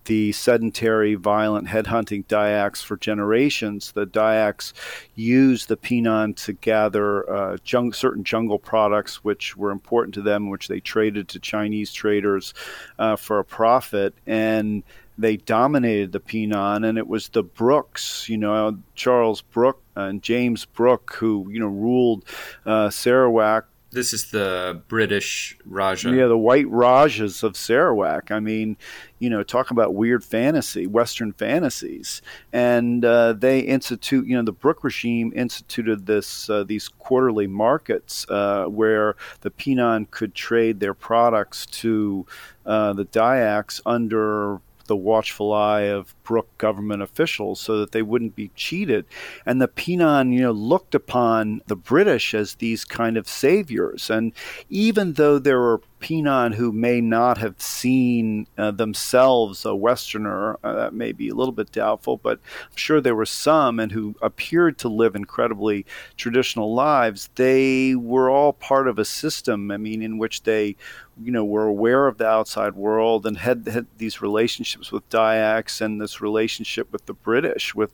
the 0.07 0.31
sedentary, 0.31 1.15
violent 1.15 1.67
headhunting 1.67 2.25
Dayaks 2.27 2.81
for 2.81 2.97
generations. 2.97 3.91
The 3.91 4.05
Dayaks 4.05 4.73
used 5.15 5.67
the 5.67 5.77
Penan 5.77 6.35
to 6.45 6.53
gather 6.53 7.29
uh, 7.29 7.57
jung- 7.65 7.93
certain 7.93 8.23
jungle 8.23 8.57
products 8.57 9.23
which 9.23 9.55
were 9.55 9.71
important 9.71 10.13
to 10.15 10.21
them, 10.21 10.49
which 10.49 10.69
they 10.69 10.79
traded 10.79 11.27
to 11.29 11.39
Chinese 11.39 11.91
traders 11.91 12.53
uh, 12.97 13.17
for 13.17 13.39
a 13.39 13.45
profit. 13.45 14.15
And 14.25 14.83
they 15.17 15.37
dominated 15.37 16.11
the 16.13 16.19
Penan, 16.19 16.87
and 16.87 16.97
it 16.97 17.07
was 17.07 17.29
the 17.29 17.43
Brookes, 17.43 18.29
you 18.29 18.37
know, 18.37 18.77
Charles 18.95 19.41
Brooke 19.41 19.81
and 19.95 20.21
James 20.21 20.63
Brooke, 20.65 21.15
who 21.15 21.47
you 21.49 21.59
know 21.59 21.67
ruled 21.67 22.23
uh, 22.65 22.89
Sarawak 22.89 23.67
this 23.91 24.13
is 24.13 24.31
the 24.31 24.81
British 24.87 25.57
Raja. 25.65 26.09
Yeah, 26.09 26.27
the 26.27 26.37
white 26.37 26.69
Rajas 26.69 27.41
of 27.41 27.55
Sarawak. 27.55 28.31
I 28.31 28.39
mean, 28.39 28.75
you 29.19 29.29
know, 29.29 29.43
talk 29.43 29.71
about 29.71 29.95
weird 29.95 30.23
fantasy, 30.23 30.85
Western 30.85 31.31
fantasies. 31.31 32.21
And 32.51 33.05
uh, 33.05 33.33
they 33.33 33.59
institute, 33.59 34.27
you 34.27 34.35
know, 34.35 34.43
the 34.43 34.51
Brooke 34.51 34.83
regime 34.83 35.31
instituted 35.35 36.05
this 36.05 36.49
uh, 36.49 36.63
these 36.63 36.89
quarterly 36.89 37.47
markets 37.47 38.25
uh, 38.29 38.65
where 38.65 39.15
the 39.41 39.51
Penan 39.51 40.09
could 40.11 40.35
trade 40.35 40.79
their 40.79 40.93
products 40.93 41.65
to 41.67 42.25
uh, 42.65 42.93
the 42.93 43.05
Dayaks 43.05 43.81
under 43.85 44.59
the 44.87 44.95
watchful 44.95 45.53
eye 45.53 45.83
of 45.83 46.13
Brooke 46.27 46.57
government 46.57 47.01
officials 47.01 47.61
so 47.61 47.79
that 47.79 47.93
they 47.93 48.01
wouldn't 48.01 48.35
be 48.35 48.51
cheated. 48.53 49.05
And 49.45 49.61
the 49.61 49.69
Penan, 49.69 50.33
you 50.33 50.41
know, 50.41 50.51
looked 50.51 50.93
upon 50.93 51.61
the 51.67 51.75
British 51.77 52.33
as 52.33 52.55
these 52.55 52.83
kind 52.83 53.15
of 53.15 53.29
saviors. 53.29 54.09
And 54.09 54.33
even 54.69 55.13
though 55.13 55.39
there 55.39 55.59
were 55.59 55.81
Penan 55.99 56.53
who 56.55 56.71
may 56.71 57.01
not 57.01 57.37
have 57.39 57.59
seen 57.59 58.47
uh, 58.57 58.71
themselves 58.71 59.65
a 59.65 59.75
Westerner. 59.75 60.57
Uh, 60.63 60.73
that 60.73 60.93
may 60.93 61.11
be 61.11 61.29
a 61.29 61.33
little 61.33 61.51
bit 61.51 61.71
doubtful, 61.71 62.17
but 62.17 62.39
I'm 62.69 62.77
sure 62.77 63.01
there 63.01 63.15
were 63.15 63.25
some 63.25 63.79
and 63.79 63.91
who 63.91 64.15
appeared 64.21 64.77
to 64.79 64.89
live 64.89 65.15
incredibly 65.15 65.85
traditional 66.15 66.73
lives. 66.73 67.29
They 67.35 67.95
were 67.95 68.29
all 68.29 68.53
part 68.53 68.87
of 68.87 68.99
a 68.99 69.05
system, 69.05 69.71
I 69.71 69.77
mean, 69.77 70.01
in 70.01 70.17
which 70.17 70.43
they 70.43 70.75
you 71.19 71.31
know 71.31 71.43
were 71.43 71.65
aware 71.65 72.05
of 72.05 72.19
the 72.19 72.27
outside 72.27 72.75
world 72.75 73.25
and 73.25 73.37
had, 73.37 73.67
had 73.67 73.87
these 73.97 74.21
relationships 74.21 74.91
with 74.91 75.09
Dayaks 75.09 75.81
and 75.81 75.99
this 75.99 76.16
relationship 76.21 76.91
with 76.91 77.05
the 77.05 77.13
British 77.13 77.75
with 77.75 77.91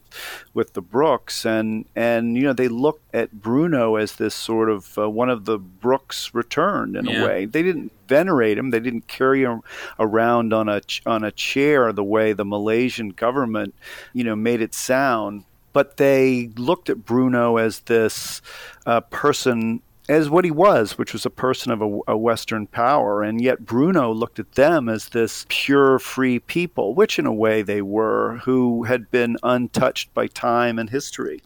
with 0.52 0.74
the 0.74 0.82
Brookes 0.82 1.44
and 1.44 1.84
and 1.94 2.36
you 2.36 2.42
know 2.42 2.52
they 2.52 2.68
looked 2.68 3.14
at 3.14 3.32
Bruno 3.32 3.96
as 3.96 4.16
this 4.16 4.34
sort 4.34 4.70
of 4.70 4.98
uh, 4.98 5.08
one 5.08 5.30
of 5.30 5.44
the 5.44 5.58
Brookes 5.58 6.34
returned 6.34 6.96
in 6.96 7.06
yeah. 7.06 7.22
a 7.22 7.26
way 7.26 7.44
they 7.44 7.62
didn't 7.62 7.92
venerate 8.06 8.58
him. 8.58 8.70
They 8.70 8.80
didn't 8.80 9.08
carry 9.08 9.42
him 9.42 9.62
around 9.98 10.52
on 10.52 10.68
a 10.68 10.80
on 11.06 11.24
a 11.24 11.32
chair 11.32 11.92
the 11.92 12.04
way 12.04 12.32
the 12.32 12.44
Malaysian 12.44 13.10
government, 13.10 13.74
you 14.12 14.24
know, 14.24 14.36
made 14.36 14.60
it 14.60 14.74
sound. 14.74 15.44
But 15.72 15.96
they 15.96 16.50
looked 16.56 16.88
at 16.88 17.04
Bruno 17.04 17.56
as 17.56 17.80
this 17.80 18.40
uh, 18.86 19.00
person 19.00 19.82
as 20.08 20.28
what 20.28 20.44
he 20.44 20.50
was, 20.50 20.98
which 20.98 21.12
was 21.12 21.24
a 21.24 21.30
person 21.30 21.72
of 21.72 21.80
a, 21.80 21.98
a, 22.08 22.16
Western 22.16 22.66
power. 22.66 23.22
And 23.22 23.40
yet 23.40 23.64
Bruno 23.64 24.12
looked 24.12 24.38
at 24.38 24.52
them 24.52 24.88
as 24.88 25.08
this 25.08 25.46
pure, 25.48 25.98
free 25.98 26.38
people, 26.38 26.94
which 26.94 27.18
in 27.18 27.26
a 27.26 27.32
way 27.32 27.62
they 27.62 27.82
were, 27.82 28.40
who 28.44 28.84
had 28.84 29.10
been 29.10 29.36
untouched 29.42 30.12
by 30.12 30.26
time 30.26 30.78
and 30.78 30.90
history. 30.90 31.40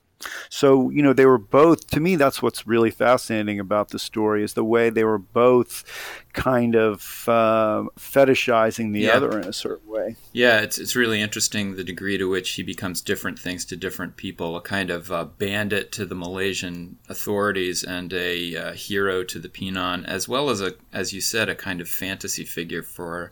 So, 0.50 0.90
you 0.90 1.02
know, 1.02 1.12
they 1.12 1.26
were 1.26 1.38
both, 1.38 1.86
to 1.88 2.00
me, 2.00 2.16
that's 2.16 2.42
what's 2.42 2.66
really 2.66 2.90
fascinating 2.90 3.60
about 3.60 3.90
the 3.90 3.98
story 3.98 4.42
is 4.42 4.54
the 4.54 4.64
way 4.64 4.90
they 4.90 5.04
were 5.04 5.18
both 5.18 5.84
kind 6.32 6.74
of 6.74 7.24
uh, 7.28 7.84
fetishizing 7.98 8.92
the 8.92 9.00
yeah. 9.00 9.12
other 9.12 9.38
in 9.38 9.46
a 9.46 9.52
certain 9.52 9.88
way. 9.88 10.16
Yeah, 10.32 10.60
it's, 10.60 10.78
it's 10.78 10.96
really 10.96 11.20
interesting 11.20 11.76
the 11.76 11.84
degree 11.84 12.18
to 12.18 12.28
which 12.28 12.50
he 12.50 12.62
becomes 12.62 13.00
different 13.00 13.38
things 13.38 13.64
to 13.66 13.76
different 13.76 14.16
people 14.16 14.56
a 14.56 14.60
kind 14.60 14.90
of 14.90 15.12
uh, 15.12 15.24
bandit 15.24 15.92
to 15.92 16.04
the 16.04 16.14
Malaysian 16.14 16.98
authorities 17.08 17.84
and 17.84 18.12
a 18.12 18.56
uh, 18.56 18.72
hero 18.72 19.22
to 19.24 19.38
the 19.38 19.48
Penan, 19.48 20.04
as 20.04 20.28
well 20.28 20.50
as, 20.50 20.60
a, 20.60 20.74
as 20.92 21.12
you 21.12 21.20
said, 21.20 21.48
a 21.48 21.54
kind 21.54 21.80
of 21.80 21.88
fantasy 21.88 22.44
figure 22.44 22.82
for 22.82 23.30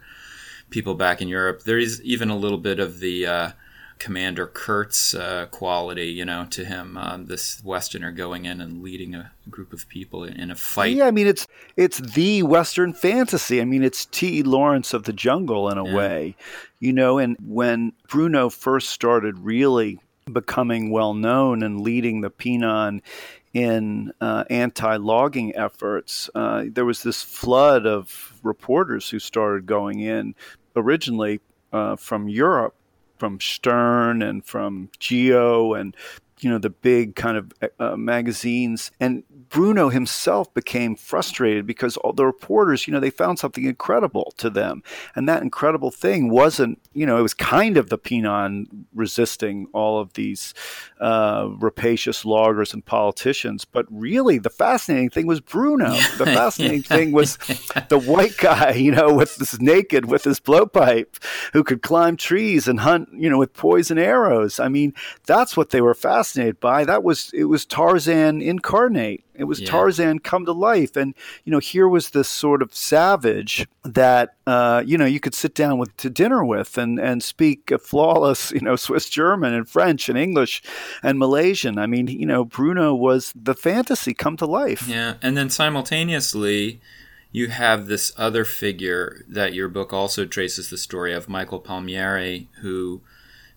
people 0.71 0.95
back 0.95 1.21
in 1.21 1.28
Europe. 1.28 1.62
There 1.62 1.78
is 1.78 2.00
even 2.02 2.31
a 2.31 2.37
little 2.37 2.59
bit 2.59 2.81
of 2.81 3.00
the 3.00 3.26
uh, 3.26 3.50
Commander 3.99 4.47
Kurtz 4.47 5.15
uh, 5.15 5.47
quality, 5.50 6.07
you 6.07 6.25
know, 6.25 6.47
to 6.50 6.65
him. 6.65 6.97
Um, 6.97 7.26
this 7.26 7.62
Westerner 7.65 8.12
going 8.12 8.45
in 8.45 8.61
and 8.61 8.83
leading 8.83 9.15
a 9.15 9.33
group 9.49 9.73
of 9.73 9.88
people 9.88 10.25
in, 10.25 10.35
in, 10.35 10.50
a 10.50 10.55
fight. 10.55 10.97
Yeah, 10.97 11.07
I 11.07 11.11
mean 11.11 11.26
it's 11.26 11.47
it's 11.76 11.99
the 11.99 12.43
Western 12.43 12.93
fantasy. 12.93 13.61
I 13.61 13.65
mean 13.65 13.83
it's 13.83 14.07
T. 14.07 14.43
Lawrence 14.43 14.93
of 14.93 15.05
the 15.05 15.12
Jungle 15.12 15.69
in 15.71 15.79
a 15.79 15.87
yeah. 15.87 15.97
way, 15.97 16.37
you 16.79 16.93
know. 16.93 17.19
And 17.19 17.37
when 17.45 17.93
Bruno 18.09 18.50
first 18.50 18.91
started 18.91 19.38
really 19.38 20.00
becoming 20.33 20.91
well 20.91 21.15
known 21.15 21.62
and 21.62 21.81
leading 21.81 22.21
the 22.21 22.31
Penan 22.31 23.00
in 23.55 24.12
uh, 24.21 24.45
anti 24.50 24.97
logging 24.97 25.57
efforts, 25.57 26.29
uh, 26.35 26.65
there 26.71 26.85
was 26.85 27.03
this 27.03 27.23
flood 27.23 27.87
of 27.87 28.38
reporters 28.43 29.09
who 29.09 29.19
started 29.19 29.67
going 29.67 30.00
in 30.00 30.35
originally 30.75 31.41
uh, 31.73 31.97
from 31.97 32.29
Europe 32.29 32.75
from 33.18 33.40
Stern 33.40 34.23
and 34.23 34.44
from 34.44 34.90
Geo 34.99 35.75
and 35.75 35.96
you 36.40 36.50
know 36.50 36.59
the 36.59 36.71
big 36.71 37.16
kind 37.16 37.37
of 37.37 37.52
uh, 37.78 37.97
magazines. 37.97 38.90
And 39.00 39.25
bruno 39.49 39.88
himself 39.88 40.52
became 40.55 40.97
frustrated 40.97 41.66
because 41.66 41.97
all 41.99 42.12
the 42.12 42.26
reporters 42.26 42.87
you 42.87 42.93
know 42.93 42.99
they 42.99 43.11
found 43.11 43.38
something 43.38 43.64
incredible 43.64 44.33
to 44.38 44.50
them. 44.50 44.83
And 45.14 45.28
that 45.28 45.43
incredible 45.43 45.90
thing 45.90 46.31
wasn't 46.31 46.81
you 46.93 47.07
know 47.07 47.19
it 47.19 47.23
was 47.23 47.35
kind 47.35 47.76
of 47.76 47.88
the 47.88 47.99
penan 47.99 48.66
resisting 48.95 49.69
all 49.73 50.00
of 50.00 50.12
these 50.14 50.52
uh, 51.00 51.49
rapacious 51.59 52.25
loggers 52.25 52.75
and 52.75 52.85
politicians. 52.85 53.64
But 53.64 53.87
really 53.90 54.38
the 54.38 54.50
fascinating 54.50 55.11
thing 55.11 55.26
was 55.26 55.40
bruno. 55.40 55.93
The 56.19 56.26
fascinating 56.40 56.83
thing 56.83 57.12
was 57.12 57.37
the 57.88 57.99
white 57.99 58.37
guy 58.37 58.73
you 58.73 58.90
know 58.90 59.12
with 59.12 59.37
this 59.37 59.61
naked 59.61 60.07
with 60.07 60.25
his 60.25 60.40
blowpipe 60.40 61.23
who 61.52 61.64
could 61.64 61.83
climb 61.83 62.16
trees 62.16 62.69
and 62.69 62.81
hunt 62.81 63.09
you 63.14 63.31
know 63.31 63.38
with 63.38 63.55
poison 63.55 63.99
arrows. 63.99 64.61
I 64.61 64.69
mean 64.69 64.93
that's 65.25 65.57
what 65.57 65.71
they 65.71 65.81
were 65.81 65.95
fascinated 65.95 66.25
fascinated 66.26 66.61
by. 66.61 66.85
That 66.85 67.02
was 67.02 67.30
it 67.33 67.45
was 67.45 67.64
Tarzan 67.64 68.40
incarnate. 68.42 69.25
It 69.35 69.45
was 69.45 69.61
yeah. 69.61 69.68
Tarzan 69.68 70.18
come 70.18 70.45
to 70.47 70.52
life, 70.52 70.97
and 70.97 71.14
you 71.45 71.52
know 71.52 71.59
here 71.59 71.88
was 71.88 72.11
this 72.11 72.28
sort 72.28 72.62
of 72.62 72.75
savage 72.75 73.66
that 73.85 74.35
uh, 74.47 74.83
you 74.85 74.99
know 74.99 75.04
you 75.04 75.21
could 75.21 75.35
sit 75.35 75.54
down 75.54 75.78
with 75.78 75.97
to 75.99 76.11
dinner 76.11 76.45
with 76.45 76.78
and 76.78 76.99
and 76.99 77.23
speak 77.23 77.71
a 77.71 77.78
flawless 77.78 78.50
you 78.54 78.61
know 78.61 78.76
Swiss 78.76 79.09
German 79.09 79.54
and 79.54 79.68
French 79.68 80.09
and 80.09 80.18
English 80.18 80.62
and 81.02 81.18
Malaysian. 81.18 81.78
I 81.78 81.87
mean 81.87 82.09
you 82.09 82.26
know 82.26 82.45
Bruno 82.45 82.95
was 82.95 83.33
the 83.35 83.54
fantasy 83.54 84.14
come 84.14 84.37
to 84.38 84.47
life. 84.47 84.88
Yeah, 84.88 85.14
and 85.23 85.37
then 85.37 85.50
simultaneously 85.50 86.80
you 87.33 87.49
have 87.49 87.87
this 87.87 88.12
other 88.16 88.45
figure 88.45 89.25
that 89.28 89.52
your 89.52 89.68
book 89.68 89.92
also 89.92 90.25
traces 90.25 90.71
the 90.71 90.78
story 90.78 91.12
of 91.12 91.28
Michael 91.28 91.61
Palmieri, 91.61 92.49
who 92.62 93.02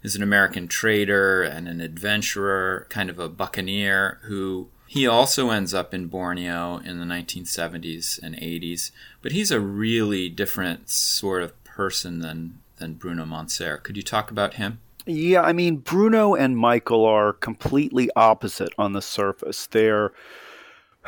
is 0.01 0.15
an 0.15 0.23
American 0.23 0.67
trader 0.67 1.43
and 1.43 1.67
an 1.67 1.81
adventurer, 1.81 2.87
kind 2.89 3.09
of 3.09 3.19
a 3.19 3.29
buccaneer 3.29 4.19
who 4.23 4.69
He 4.87 5.05
also 5.05 5.51
ends 5.51 5.71
up 5.71 5.93
in 5.93 6.07
Borneo 6.07 6.77
in 6.77 6.99
the 6.99 7.05
1970s 7.05 8.19
and 8.23 8.35
80s, 8.35 8.89
but 9.21 9.31
he's 9.31 9.51
a 9.51 9.59
really 9.59 10.29
different 10.29 10.89
sort 10.89 11.43
of 11.43 11.63
person 11.63 12.19
than 12.19 12.59
than 12.77 12.95
Bruno 12.95 13.25
Manser. 13.25 13.81
Could 13.83 13.97
you 13.97 14.03
talk 14.03 14.31
about 14.31 14.55
him? 14.55 14.79
Yeah, 15.05 15.41
I 15.41 15.53
mean 15.53 15.77
Bruno 15.77 16.33
and 16.33 16.57
Michael 16.57 17.05
are 17.05 17.33
completely 17.33 18.09
opposite 18.15 18.73
on 18.77 18.93
the 18.93 19.01
surface. 19.01 19.67
They're 19.67 20.11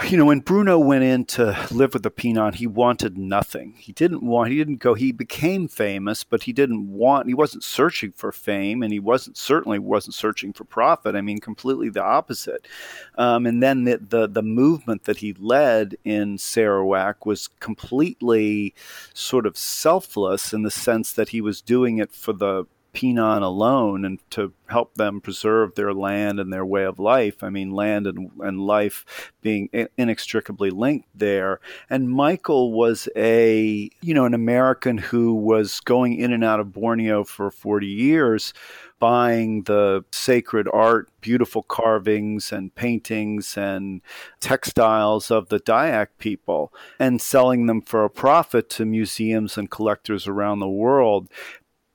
you 0.07 0.17
know, 0.17 0.25
when 0.25 0.39
Bruno 0.39 0.77
went 0.79 1.03
in 1.03 1.25
to 1.25 1.67
live 1.71 1.93
with 1.93 2.03
the 2.03 2.11
Penan, 2.11 2.55
he 2.55 2.67
wanted 2.67 3.17
nothing. 3.17 3.73
He 3.77 3.91
didn't 3.91 4.23
want, 4.23 4.51
he 4.51 4.57
didn't 4.57 4.77
go, 4.77 4.93
he 4.93 5.11
became 5.11 5.67
famous, 5.67 6.23
but 6.23 6.43
he 6.43 6.53
didn't 6.53 6.91
want, 6.91 7.27
he 7.27 7.33
wasn't 7.33 7.63
searching 7.63 8.11
for 8.11 8.31
fame 8.31 8.83
and 8.83 8.91
he 8.91 8.99
wasn't, 8.99 9.37
certainly 9.37 9.79
wasn't 9.79 10.15
searching 10.15 10.53
for 10.53 10.63
profit. 10.63 11.15
I 11.15 11.21
mean, 11.21 11.39
completely 11.39 11.89
the 11.89 12.03
opposite. 12.03 12.67
Um, 13.15 13.45
and 13.45 13.61
then 13.61 13.83
the, 13.83 13.97
the, 13.97 14.27
the, 14.27 14.41
movement 14.41 15.03
that 15.05 15.17
he 15.17 15.33
led 15.33 15.95
in 16.03 16.37
Sarawak 16.37 17.25
was 17.25 17.47
completely 17.59 18.73
sort 19.13 19.45
of 19.45 19.57
selfless 19.57 20.51
in 20.51 20.63
the 20.63 20.71
sense 20.71 21.13
that 21.13 21.29
he 21.29 21.41
was 21.41 21.61
doing 21.61 21.99
it 21.99 22.11
for 22.11 22.33
the 22.33 22.65
Penan 22.93 23.41
alone 23.41 24.05
and 24.05 24.19
to 24.31 24.53
help 24.67 24.95
them 24.95 25.21
preserve 25.21 25.75
their 25.75 25.93
land 25.93 26.39
and 26.39 26.51
their 26.51 26.65
way 26.65 26.83
of 26.83 26.99
life. 26.99 27.43
I 27.43 27.49
mean, 27.49 27.71
land 27.71 28.07
and, 28.07 28.31
and 28.39 28.59
life 28.61 29.31
being 29.41 29.69
inextricably 29.97 30.69
linked 30.69 31.09
there. 31.13 31.59
And 31.89 32.09
Michael 32.09 32.71
was 32.71 33.07
a, 33.15 33.89
you 34.01 34.13
know, 34.13 34.25
an 34.25 34.33
American 34.33 34.97
who 34.97 35.33
was 35.33 35.79
going 35.81 36.17
in 36.17 36.33
and 36.33 36.43
out 36.43 36.59
of 36.59 36.73
Borneo 36.73 37.23
for 37.23 37.51
40 37.51 37.87
years 37.87 38.53
buying 39.01 39.63
the 39.63 40.05
sacred 40.11 40.67
art, 40.71 41.09
beautiful 41.21 41.63
carvings 41.63 42.51
and 42.51 42.73
paintings 42.75 43.57
and 43.57 43.99
textiles 44.39 45.31
of 45.31 45.49
the 45.49 45.59
Dayak 45.59 46.09
people 46.19 46.71
and 46.99 47.19
selling 47.19 47.65
them 47.65 47.81
for 47.81 48.05
a 48.05 48.11
profit 48.11 48.69
to 48.69 48.85
museums 48.85 49.57
and 49.57 49.71
collectors 49.71 50.27
around 50.27 50.59
the 50.59 50.69
world. 50.69 51.29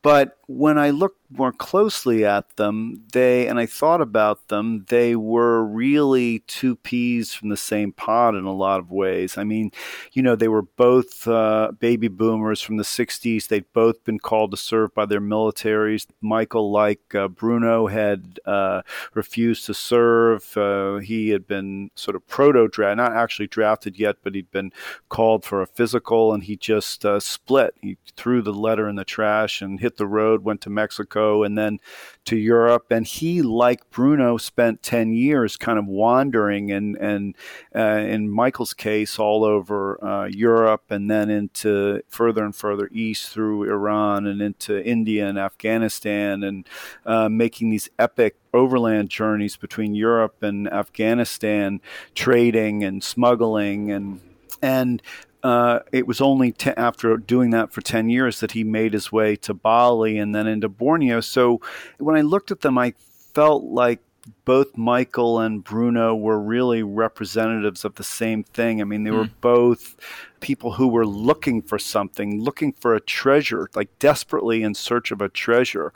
But 0.07 0.39
when 0.47 0.79
I 0.79 0.91
look 0.91 1.17
more 1.31 1.53
closely 1.53 2.25
at 2.25 2.57
them, 2.57 3.03
they, 3.13 3.49
and 3.49 3.59
I 3.59 3.67
thought 3.67 4.01
about 4.01 4.49
them, 4.49 4.85
they 4.89 5.17
were 5.17 5.65
really 5.65 6.41
two 6.41 6.77
peas 6.77 7.33
from 7.35 7.49
the 7.49 7.57
same 7.57 7.93
pod 7.93 8.35
in 8.35 8.45
a 8.45 8.53
lot 8.53 8.81
of 8.81 8.91
ways. 8.91 9.37
I 9.37 9.45
mean, 9.45 9.73
you 10.13 10.23
know, 10.23 10.37
they 10.37 10.49
were 10.49 10.63
both 10.63 11.27
uh, 11.27 11.73
baby 11.79 12.09
boomers 12.09 12.61
from 12.61 12.77
the 12.77 12.85
60s. 12.85 13.49
They'd 13.49 13.73
both 13.73 14.05
been 14.05 14.19
called 14.19 14.53
to 14.53 14.57
serve 14.57 14.95
by 14.95 15.07
their 15.07 15.21
militaries. 15.21 16.07
Michael, 16.21 16.71
like 16.71 17.15
uh, 17.15 17.29
Bruno, 17.29 17.87
had 17.87 18.39
uh, 18.47 18.83
refused 19.15 19.67
to 19.67 19.75
serve. 19.75 20.57
Uh, 20.57 20.97
he 20.97 21.31
had 21.31 21.47
been 21.47 21.91
sort 21.95 22.15
of 22.15 22.27
proto 22.27 22.69
drafted, 22.69 22.99
not 22.99 23.13
actually 23.13 23.49
drafted 23.49 23.99
yet, 23.99 24.17
but 24.23 24.35
he'd 24.35 24.51
been 24.51 24.73
called 25.09 25.45
for 25.45 25.61
a 25.61 25.67
physical 25.67 26.33
and 26.33 26.45
he 26.45 26.57
just 26.57 27.05
uh, 27.05 27.19
split. 27.19 27.75
He 27.81 27.97
threw 28.17 28.43
the 28.43 28.53
letter 28.53 28.89
in 28.89 28.97
the 28.97 29.05
trash 29.05 29.61
and 29.61 29.81
hit 29.81 29.97
the 29.97 30.07
road, 30.07 30.45
went 30.45 30.61
to 30.63 30.71
Mexico 30.71 31.16
and 31.17 31.57
then 31.57 31.79
to 32.27 32.37
Europe. 32.37 32.87
And 32.91 33.07
he, 33.07 33.43
like 33.43 33.89
Bruno, 33.91 34.37
spent 34.37 34.83
10 34.83 35.13
years 35.13 35.57
kind 35.57 35.79
of 35.79 35.87
wandering 35.87 36.71
and, 36.71 36.97
and 36.97 37.35
uh, 37.75 38.05
in 38.07 38.29
Michael's 38.29 38.75
case, 38.75 39.19
all 39.19 39.45
over 39.45 40.03
uh, 40.05 40.27
Europe 40.27 40.85
and 40.91 41.11
then 41.11 41.31
into 41.31 42.03
further 42.09 42.45
and 42.45 42.55
further 42.55 42.89
east 42.93 43.31
through 43.31 43.65
Iran 43.65 44.27
and 44.27 44.43
into 44.43 44.85
India 44.85 45.27
and 45.27 45.39
Afghanistan 45.39 46.43
and 46.43 46.69
uh, 47.05 47.29
making 47.29 47.71
these 47.71 47.89
epic 47.99 48.37
overland 48.53 49.11
journeys 49.11 49.57
between 49.57 49.95
Europe 49.95 50.43
and 50.43 50.67
Afghanistan, 50.73 51.81
trading 52.15 52.83
and 52.83 53.03
smuggling 53.03 53.91
and 53.91 54.21
and 54.63 55.03
uh, 55.43 55.81
it 55.93 56.07
was 56.07 56.21
only 56.21 56.53
te- 56.53 56.71
after 56.77 57.17
doing 57.17 57.51
that 57.51 57.73
for 57.73 57.81
10 57.81 58.09
years 58.09 58.41
that 58.41 58.53
he 58.53 58.65
made 58.65 58.93
his 58.93 59.13
way 59.13 59.37
to 59.37 59.55
Bali 59.55 60.19
and 60.19 60.35
then 60.35 60.47
into 60.47 60.69
Borneo. 60.69 61.21
So 61.21 61.61
when 61.99 62.17
I 62.17 62.23
looked 62.23 62.51
at 62.51 62.61
them, 62.61 62.79
I 62.79 62.95
felt 63.35 63.65
like 63.65 64.01
both 64.45 64.77
Michael 64.77 65.39
and 65.39 65.63
Bruno 65.63 66.15
were 66.15 66.41
really 66.41 66.83
representatives 66.83 67.85
of 67.85 67.95
the 67.95 68.05
same 68.05 68.43
thing. 68.43 68.81
I 68.81 68.85
mean, 68.85 69.05
they 69.05 69.11
mm. 69.11 69.19
were 69.19 69.31
both 69.41 69.97
people 70.41 70.73
who 70.73 70.89
were 70.89 71.07
looking 71.07 71.63
for 71.63 71.79
something, 71.79 72.41
looking 72.41 72.73
for 72.73 72.95
a 72.95 73.01
treasure, 73.01 73.69
like 73.75 73.97
desperately 73.99 74.63
in 74.63 74.75
search 74.75 75.11
of 75.11 75.21
a 75.21 75.29
treasure, 75.29 75.93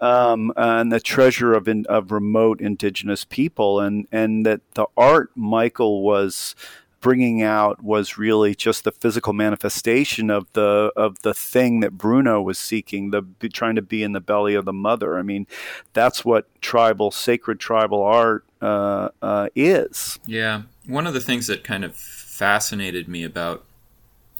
um, 0.00 0.52
and 0.56 0.92
the 0.92 1.00
treasure 1.00 1.54
of 1.54 1.68
in, 1.68 1.86
of 1.86 2.10
remote 2.10 2.60
indigenous 2.60 3.24
people, 3.24 3.80
and 3.80 4.06
and 4.10 4.44
that 4.44 4.60
the 4.74 4.86
art 4.96 5.30
Michael 5.36 6.02
was 6.02 6.54
bringing 7.00 7.42
out 7.42 7.82
was 7.82 8.18
really 8.18 8.54
just 8.54 8.84
the 8.84 8.92
physical 8.92 9.32
manifestation 9.32 10.30
of 10.30 10.46
the 10.52 10.92
of 10.96 11.20
the 11.22 11.34
thing 11.34 11.80
that 11.80 11.96
Bruno 11.96 12.42
was 12.42 12.58
seeking, 12.58 13.10
the 13.10 13.24
trying 13.52 13.76
to 13.76 13.82
be 13.82 14.02
in 14.02 14.12
the 14.12 14.20
belly 14.20 14.54
of 14.54 14.64
the 14.64 14.72
mother. 14.72 15.18
I 15.18 15.22
mean, 15.22 15.46
that's 15.92 16.24
what 16.24 16.46
tribal, 16.60 17.10
sacred 17.10 17.60
tribal 17.60 18.02
art 18.02 18.44
uh, 18.60 19.10
uh, 19.22 19.48
is. 19.54 20.18
Yeah, 20.26 20.62
one 20.86 21.06
of 21.06 21.14
the 21.14 21.20
things 21.20 21.46
that 21.46 21.64
kind 21.64 21.84
of 21.84 21.94
fascinated 21.96 23.08
me 23.08 23.24
about 23.24 23.64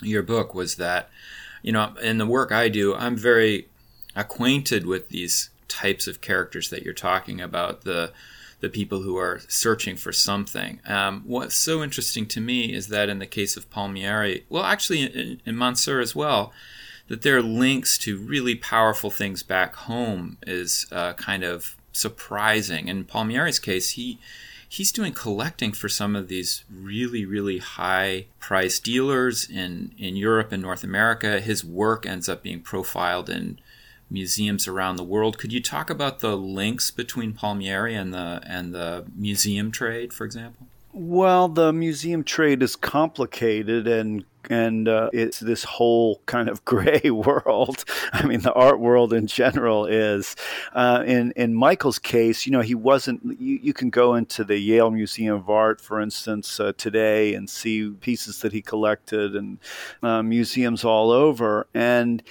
your 0.02 0.22
book 0.22 0.54
was 0.54 0.76
that, 0.76 1.10
you 1.62 1.72
know, 1.72 1.94
in 2.02 2.18
the 2.18 2.26
work 2.26 2.52
I 2.52 2.68
do, 2.68 2.94
I'm 2.94 3.16
very 3.16 3.68
acquainted 4.14 4.86
with 4.86 5.08
these 5.08 5.50
types 5.68 6.06
of 6.06 6.20
characters 6.20 6.70
that 6.70 6.82
you're 6.82 6.94
talking 6.94 7.40
about. 7.40 7.82
The 7.82 8.12
the 8.60 8.68
people 8.68 9.02
who 9.02 9.16
are 9.16 9.40
searching 9.48 9.96
for 9.96 10.12
something. 10.12 10.80
Um, 10.86 11.22
what's 11.24 11.54
so 11.54 11.82
interesting 11.82 12.26
to 12.26 12.40
me 12.40 12.72
is 12.72 12.88
that 12.88 13.08
in 13.08 13.18
the 13.18 13.26
case 13.26 13.56
of 13.56 13.70
Palmieri, 13.70 14.44
well, 14.48 14.64
actually 14.64 15.02
in, 15.02 15.40
in 15.44 15.54
Manser 15.54 16.02
as 16.02 16.14
well, 16.16 16.52
that 17.08 17.22
there 17.22 17.36
are 17.36 17.42
links 17.42 17.96
to 17.98 18.18
really 18.18 18.54
powerful 18.54 19.10
things 19.10 19.42
back 19.42 19.74
home 19.76 20.38
is 20.46 20.86
uh, 20.92 21.14
kind 21.14 21.42
of 21.42 21.76
surprising. 21.92 22.88
In 22.88 23.04
Palmieri's 23.04 23.58
case, 23.58 23.90
he 23.90 24.18
he's 24.68 24.92
doing 24.92 25.14
collecting 25.14 25.72
for 25.72 25.88
some 25.88 26.14
of 26.14 26.28
these 26.28 26.64
really 26.70 27.24
really 27.24 27.58
high 27.58 28.26
price 28.38 28.78
dealers 28.78 29.48
in 29.48 29.92
in 29.98 30.16
Europe 30.16 30.52
and 30.52 30.62
North 30.62 30.84
America. 30.84 31.40
His 31.40 31.64
work 31.64 32.06
ends 32.06 32.28
up 32.28 32.42
being 32.42 32.60
profiled 32.60 33.30
in 33.30 33.58
museums 34.10 34.66
around 34.66 34.96
the 34.96 35.04
world. 35.04 35.38
Could 35.38 35.52
you 35.52 35.60
talk 35.60 35.90
about 35.90 36.20
the 36.20 36.36
links 36.36 36.90
between 36.90 37.32
Palmieri 37.32 37.94
and 37.94 38.12
the 38.12 38.40
and 38.46 38.74
the 38.74 39.06
museum 39.14 39.70
trade, 39.70 40.12
for 40.12 40.24
example? 40.24 40.66
Well, 40.92 41.48
the 41.48 41.72
museum 41.72 42.24
trade 42.24 42.62
is 42.62 42.74
complicated 42.74 43.86
and 43.86 44.24
and 44.50 44.88
uh, 44.88 45.10
it's 45.12 45.40
this 45.40 45.62
whole 45.64 46.22
kind 46.26 46.48
of 46.48 46.64
gray 46.64 47.10
world. 47.10 47.84
I 48.12 48.24
mean, 48.24 48.40
the 48.40 48.52
art 48.52 48.80
world 48.80 49.12
in 49.12 49.26
general 49.26 49.86
is. 49.86 50.34
Uh, 50.72 51.02
in 51.06 51.32
in 51.32 51.54
Michael's 51.54 51.98
case, 51.98 52.46
you 52.46 52.52
know, 52.52 52.60
he 52.60 52.74
wasn't. 52.74 53.22
You, 53.40 53.58
you, 53.62 53.72
can 53.72 53.90
go 53.90 54.14
into 54.14 54.44
the 54.44 54.58
Yale 54.58 54.90
Museum 54.90 55.36
of 55.36 55.50
Art, 55.50 55.80
for 55.80 56.00
instance, 56.00 56.58
uh, 56.58 56.72
today 56.76 57.34
and 57.34 57.48
see 57.48 57.90
pieces 57.90 58.40
that 58.40 58.52
he 58.52 58.62
collected, 58.62 59.36
and 59.36 59.58
uh, 60.02 60.22
museums 60.22 60.84
all 60.84 61.10
over, 61.10 61.66
and 61.74 62.22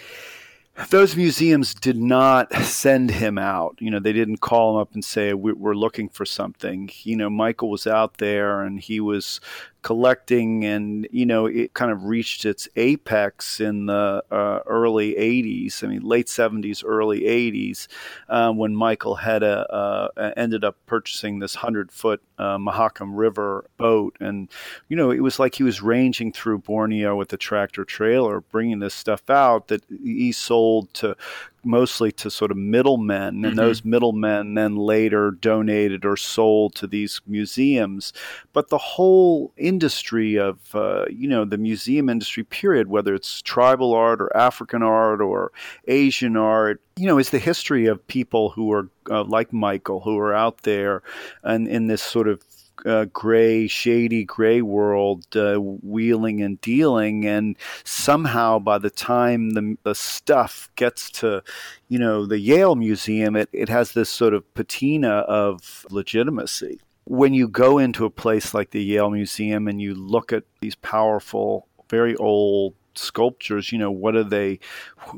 those 0.89 1.15
museums 1.15 1.73
did 1.73 1.97
not 1.97 2.53
send 2.63 3.11
him 3.11 3.37
out. 3.37 3.77
You 3.79 3.91
know, 3.91 3.99
they 3.99 4.13
didn't 4.13 4.37
call 4.37 4.75
him 4.75 4.81
up 4.81 4.93
and 4.93 5.03
say, 5.03 5.33
We're 5.33 5.75
looking 5.75 6.09
for 6.09 6.25
something. 6.25 6.89
You 7.03 7.17
know, 7.17 7.29
Michael 7.29 7.69
was 7.69 7.87
out 7.87 8.17
there 8.17 8.61
and 8.61 8.79
he 8.79 8.99
was 8.99 9.39
collecting, 9.81 10.65
and 10.65 11.07
you 11.11 11.25
know, 11.25 11.45
it 11.45 11.73
kind 11.73 11.91
of 11.91 12.05
reached 12.05 12.45
its 12.45 12.67
apex 12.75 13.59
in 13.59 13.85
the 13.85 14.23
uh, 14.31 14.59
early 14.65 15.13
'80s. 15.13 15.83
I 15.83 15.87
mean, 15.87 16.01
late 16.01 16.27
'70s, 16.27 16.83
early 16.85 17.21
'80s, 17.21 17.87
um, 18.29 18.57
when 18.57 18.75
Michael 18.75 19.15
had 19.15 19.43
a 19.43 19.71
uh, 19.73 20.33
ended 20.35 20.63
up 20.63 20.75
purchasing 20.85 21.39
this 21.39 21.55
hundred 21.55 21.91
foot 21.91 22.21
uh, 22.37 22.57
Mahakam 22.57 23.11
River 23.13 23.65
boat, 23.77 24.17
and 24.19 24.49
you 24.89 24.97
know, 24.97 25.11
it 25.11 25.21
was 25.21 25.39
like 25.39 25.55
he 25.55 25.63
was 25.63 25.81
ranging 25.81 26.31
through 26.31 26.59
Borneo 26.59 27.15
with 27.15 27.31
a 27.33 27.37
tractor 27.37 27.85
trailer, 27.85 28.41
bringing 28.41 28.79
this 28.79 28.93
stuff 28.93 29.29
out 29.29 29.67
that 29.67 29.83
he 29.89 30.31
sold 30.31 30.93
to 30.95 31.15
mostly 31.63 32.11
to 32.13 32.31
sort 32.31 32.51
of 32.51 32.57
middlemen, 32.57 33.27
and 33.27 33.43
mm-hmm. 33.43 33.55
those 33.55 33.83
middlemen 33.83 34.53
then 34.53 34.75
later 34.75 35.31
donated 35.31 36.05
or 36.05 36.15
sold 36.17 36.75
to 36.75 36.87
these 36.87 37.21
museums. 37.27 38.13
But 38.53 38.69
the 38.69 38.77
whole 38.77 39.53
industry 39.57 40.37
of, 40.37 40.73
uh, 40.75 41.05
you 41.09 41.27
know, 41.27 41.45
the 41.45 41.57
museum 41.57 42.09
industry, 42.09 42.43
period, 42.43 42.87
whether 42.87 43.13
it's 43.13 43.41
tribal 43.41 43.93
art 43.93 44.21
or 44.21 44.35
African 44.35 44.81
art 44.83 45.21
or 45.21 45.51
Asian 45.87 46.37
art, 46.37 46.81
you 46.95 47.05
know, 47.05 47.17
is 47.17 47.29
the 47.29 47.39
history 47.39 47.85
of 47.85 48.05
people 48.07 48.49
who 48.49 48.71
are 48.71 48.89
uh, 49.09 49.23
like 49.23 49.53
Michael, 49.53 49.99
who 50.01 50.17
are 50.17 50.33
out 50.33 50.59
there 50.63 51.03
and 51.43 51.67
in 51.67 51.87
this 51.87 52.01
sort 52.01 52.27
of 52.27 52.41
uh, 52.85 53.05
gray, 53.05 53.67
shady 53.67 54.23
gray 54.23 54.61
world, 54.61 55.25
uh, 55.35 55.55
wheeling 55.57 56.41
and 56.41 56.59
dealing, 56.61 57.25
and 57.25 57.57
somehow 57.83 58.59
by 58.59 58.77
the 58.77 58.89
time 58.89 59.51
the, 59.51 59.77
the 59.83 59.95
stuff 59.95 60.69
gets 60.75 61.09
to, 61.11 61.43
you 61.87 61.99
know, 61.99 62.25
the 62.25 62.39
Yale 62.39 62.75
Museum, 62.75 63.35
it, 63.35 63.49
it 63.51 63.69
has 63.69 63.93
this 63.93 64.09
sort 64.09 64.33
of 64.33 64.53
patina 64.53 65.09
of 65.27 65.85
legitimacy. 65.89 66.79
when 67.07 67.33
you 67.33 67.47
go 67.47 67.77
into 67.77 68.05
a 68.05 68.09
place 68.09 68.53
like 68.53 68.71
the 68.71 68.83
Yale 68.83 69.09
Museum 69.09 69.67
and 69.67 69.81
you 69.81 69.95
look 69.95 70.33
at 70.33 70.43
these 70.59 70.75
powerful, 70.75 71.67
very 71.89 72.15
old 72.17 72.73
sculptures 72.97 73.71
you 73.71 73.77
know 73.77 73.91
what 73.91 74.15
are 74.15 74.23
they 74.23 74.59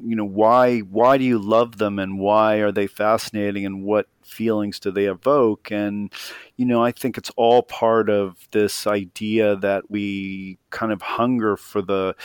you 0.03 0.15
know 0.15 0.25
why 0.25 0.79
why 0.79 1.17
do 1.17 1.23
you 1.23 1.39
love 1.39 1.77
them 1.77 1.99
and 1.99 2.19
why 2.19 2.57
are 2.57 2.71
they 2.71 2.87
fascinating 2.87 3.65
and 3.65 3.83
what 3.83 4.07
feelings 4.29 4.79
do 4.79 4.91
they 4.91 5.05
evoke? 5.05 5.71
And 5.71 6.13
you 6.55 6.65
know 6.65 6.83
i 6.83 6.91
think 6.91 7.17
it's 7.17 7.31
all 7.35 7.63
part 7.63 8.09
of 8.09 8.47
this 8.51 8.87
idea 8.87 9.55
that 9.57 9.89
we 9.89 10.57
kind 10.69 10.91
of 10.91 11.01
hunger 11.01 11.57
for 11.57 11.81
the 11.81 12.15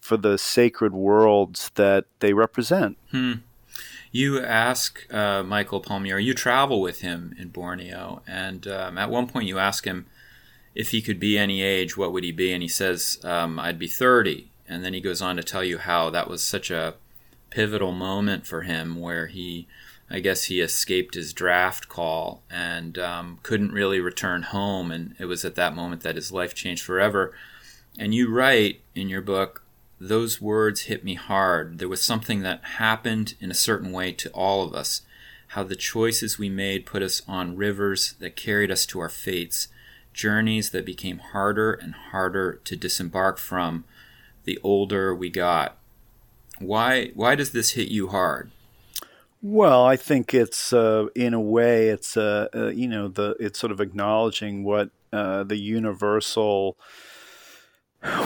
for 0.00 0.16
the 0.16 0.36
sacred 0.36 0.92
worlds 0.92 1.70
that 1.76 2.04
they 2.20 2.34
represent. 2.34 2.98
Hmm. 3.10 3.32
you 4.12 4.40
ask 4.40 5.06
uh, 5.12 5.42
michael 5.42 5.80
palmieri 5.80 6.24
you 6.24 6.34
travel 6.34 6.80
with 6.80 7.00
him 7.00 7.34
in 7.38 7.48
borneo 7.48 8.22
and 8.26 8.66
um, 8.66 8.98
at 8.98 9.10
one 9.10 9.26
point 9.26 9.46
you 9.46 9.58
ask 9.58 9.84
him 9.84 10.06
if 10.74 10.90
he 10.90 11.00
could 11.00 11.20
be 11.20 11.38
any 11.38 11.62
age 11.62 11.96
what 11.96 12.12
would 12.12 12.24
he 12.24 12.32
be? 12.32 12.52
And 12.52 12.62
he 12.62 12.68
says 12.68 13.18
um, 13.24 13.58
i'd 13.58 13.78
be 13.78 13.88
30 13.88 14.50
and 14.68 14.84
then 14.84 14.94
he 14.94 15.00
goes 15.00 15.22
on 15.22 15.36
to 15.36 15.42
tell 15.42 15.64
you 15.64 15.78
how 15.78 16.10
that 16.10 16.28
was 16.28 16.42
such 16.42 16.70
a 16.70 16.94
pivotal 17.50 17.92
moment 17.92 18.46
for 18.46 18.62
him 18.62 19.00
where 19.00 19.26
he 19.26 19.66
I 20.10 20.20
guess 20.20 20.44
he 20.44 20.60
escaped 20.60 21.14
his 21.14 21.32
draft 21.32 21.88
call 21.88 22.42
and 22.50 22.98
um, 22.98 23.38
couldn't 23.42 23.72
really 23.72 24.00
return 24.00 24.42
home. 24.42 24.90
And 24.90 25.14
it 25.18 25.24
was 25.24 25.44
at 25.44 25.54
that 25.54 25.74
moment 25.74 26.02
that 26.02 26.16
his 26.16 26.30
life 26.30 26.54
changed 26.54 26.84
forever. 26.84 27.32
And 27.98 28.14
you 28.14 28.32
write 28.32 28.82
in 28.94 29.08
your 29.08 29.22
book, 29.22 29.64
those 29.98 30.40
words 30.40 30.82
hit 30.82 31.04
me 31.04 31.14
hard. 31.14 31.78
There 31.78 31.88
was 31.88 32.04
something 32.04 32.40
that 32.40 32.64
happened 32.64 33.34
in 33.40 33.50
a 33.50 33.54
certain 33.54 33.92
way 33.92 34.12
to 34.12 34.30
all 34.30 34.62
of 34.62 34.74
us. 34.74 35.02
How 35.48 35.62
the 35.62 35.76
choices 35.76 36.38
we 36.38 36.48
made 36.48 36.86
put 36.86 37.02
us 37.02 37.22
on 37.26 37.56
rivers 37.56 38.14
that 38.18 38.36
carried 38.36 38.70
us 38.70 38.84
to 38.86 39.00
our 39.00 39.08
fates, 39.08 39.68
journeys 40.12 40.70
that 40.70 40.84
became 40.84 41.18
harder 41.18 41.72
and 41.72 41.94
harder 41.94 42.60
to 42.64 42.76
disembark 42.76 43.38
from 43.38 43.84
the 44.44 44.58
older 44.62 45.14
we 45.14 45.30
got. 45.30 45.76
Why 46.58 47.10
why 47.14 47.34
does 47.34 47.52
this 47.52 47.72
hit 47.72 47.88
you 47.88 48.08
hard? 48.08 48.50
Well, 49.42 49.84
I 49.84 49.96
think 49.96 50.32
it's 50.32 50.72
uh, 50.72 51.06
in 51.14 51.34
a 51.34 51.40
way 51.40 51.88
it's 51.88 52.16
uh, 52.16 52.48
uh, 52.54 52.68
you 52.68 52.88
know 52.88 53.08
the 53.08 53.36
it's 53.40 53.58
sort 53.58 53.72
of 53.72 53.80
acknowledging 53.80 54.64
what 54.64 54.90
uh, 55.12 55.44
the 55.44 55.56
universal 55.56 56.78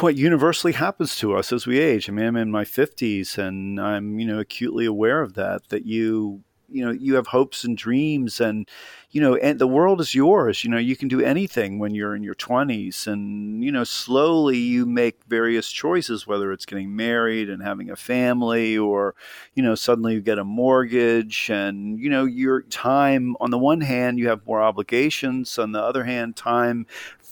what 0.00 0.16
universally 0.16 0.72
happens 0.72 1.16
to 1.16 1.36
us 1.36 1.52
as 1.52 1.66
we 1.66 1.78
age. 1.78 2.08
I 2.08 2.12
mean, 2.12 2.26
I'm 2.26 2.36
in 2.36 2.50
my 2.50 2.64
50s 2.64 3.38
and 3.38 3.80
I'm, 3.80 4.18
you 4.18 4.26
know, 4.26 4.40
acutely 4.40 4.84
aware 4.86 5.20
of 5.20 5.34
that, 5.34 5.68
that 5.68 5.86
you 5.86 6.42
you 6.70 6.84
know 6.84 6.90
you 6.90 7.14
have 7.14 7.26
hopes 7.28 7.64
and 7.64 7.76
dreams 7.76 8.40
and 8.40 8.68
you 9.10 9.20
know 9.20 9.36
and 9.36 9.58
the 9.58 9.66
world 9.66 10.00
is 10.00 10.14
yours. 10.14 10.62
You 10.64 10.70
know 10.70 10.78
you 10.78 10.96
can 10.96 11.08
do 11.08 11.20
anything 11.20 11.78
when 11.78 11.94
you're 11.94 12.14
in 12.14 12.22
your 12.22 12.34
20s 12.34 13.06
and 13.06 13.64
you 13.64 13.72
know 13.72 13.84
slowly 13.84 14.58
you 14.58 14.86
make 14.86 15.20
various 15.28 15.70
choices 15.70 16.26
whether 16.26 16.52
it's 16.52 16.66
getting 16.66 16.94
married 16.94 17.48
and 17.48 17.62
having 17.62 17.90
a 17.90 17.96
family 17.96 18.76
or 18.76 19.14
you 19.54 19.62
know 19.62 19.74
suddenly 19.74 20.14
you 20.14 20.20
get 20.20 20.38
a 20.38 20.44
mortgage 20.44 21.48
and 21.50 21.98
you 21.98 22.10
know 22.10 22.24
your 22.24 22.62
time 22.62 23.36
on 23.40 23.50
the 23.50 23.58
one 23.58 23.80
hand 23.80 24.18
you 24.18 24.28
have 24.28 24.46
more 24.46 24.60
obligations. 24.60 25.58
On 25.58 25.72
the 25.72 25.82
other 25.82 26.04
hand 26.04 26.36
time 26.36 26.86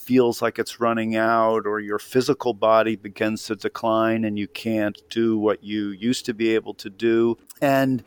feels 0.07 0.41
like 0.41 0.57
it's 0.57 0.79
running 0.79 1.17
out 1.17 1.67
or 1.67 1.81
your 1.81 1.99
physical 1.99 2.53
body 2.53 2.95
begins 2.95 3.43
to 3.43 3.55
decline 3.57 4.23
and 4.23 4.39
you 4.39 4.47
can't 4.47 5.01
do 5.09 5.37
what 5.37 5.61
you 5.61 5.89
used 5.89 6.25
to 6.25 6.33
be 6.33 6.55
able 6.55 6.73
to 6.73 6.89
do. 6.89 7.37
And 7.61 8.01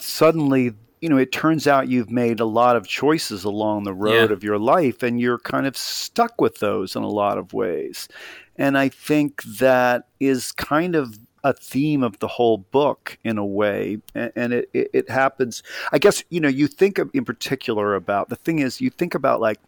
suddenly 0.00 0.72
you 1.00 1.08
know 1.08 1.16
it 1.16 1.32
turns 1.32 1.66
out 1.66 1.88
you've 1.88 2.10
made 2.10 2.40
a 2.40 2.44
lot 2.44 2.76
of 2.76 2.86
choices 2.86 3.44
along 3.44 3.84
the 3.84 3.94
road 3.94 4.30
yeah. 4.30 4.34
of 4.34 4.44
your 4.44 4.58
life 4.58 5.02
and 5.02 5.20
you're 5.20 5.38
kind 5.38 5.66
of 5.66 5.76
stuck 5.76 6.40
with 6.40 6.58
those 6.58 6.94
in 6.94 7.02
a 7.02 7.08
lot 7.08 7.38
of 7.38 7.52
ways 7.52 8.08
and 8.56 8.76
i 8.76 8.88
think 8.88 9.42
that 9.44 10.08
is 10.18 10.52
kind 10.52 10.94
of 10.94 11.18
a 11.42 11.54
theme 11.54 12.02
of 12.02 12.18
the 12.18 12.28
whole 12.28 12.58
book 12.58 13.16
in 13.24 13.38
a 13.38 13.46
way 13.46 13.96
and 14.14 14.52
it, 14.52 14.68
it, 14.74 14.90
it 14.92 15.10
happens 15.10 15.62
i 15.92 15.98
guess 15.98 16.22
you 16.28 16.38
know 16.40 16.48
you 16.48 16.66
think 16.66 16.98
of, 16.98 17.10
in 17.14 17.24
particular 17.24 17.94
about 17.94 18.28
the 18.28 18.36
thing 18.36 18.58
is 18.58 18.80
you 18.80 18.90
think 18.90 19.14
about 19.14 19.40
like 19.40 19.58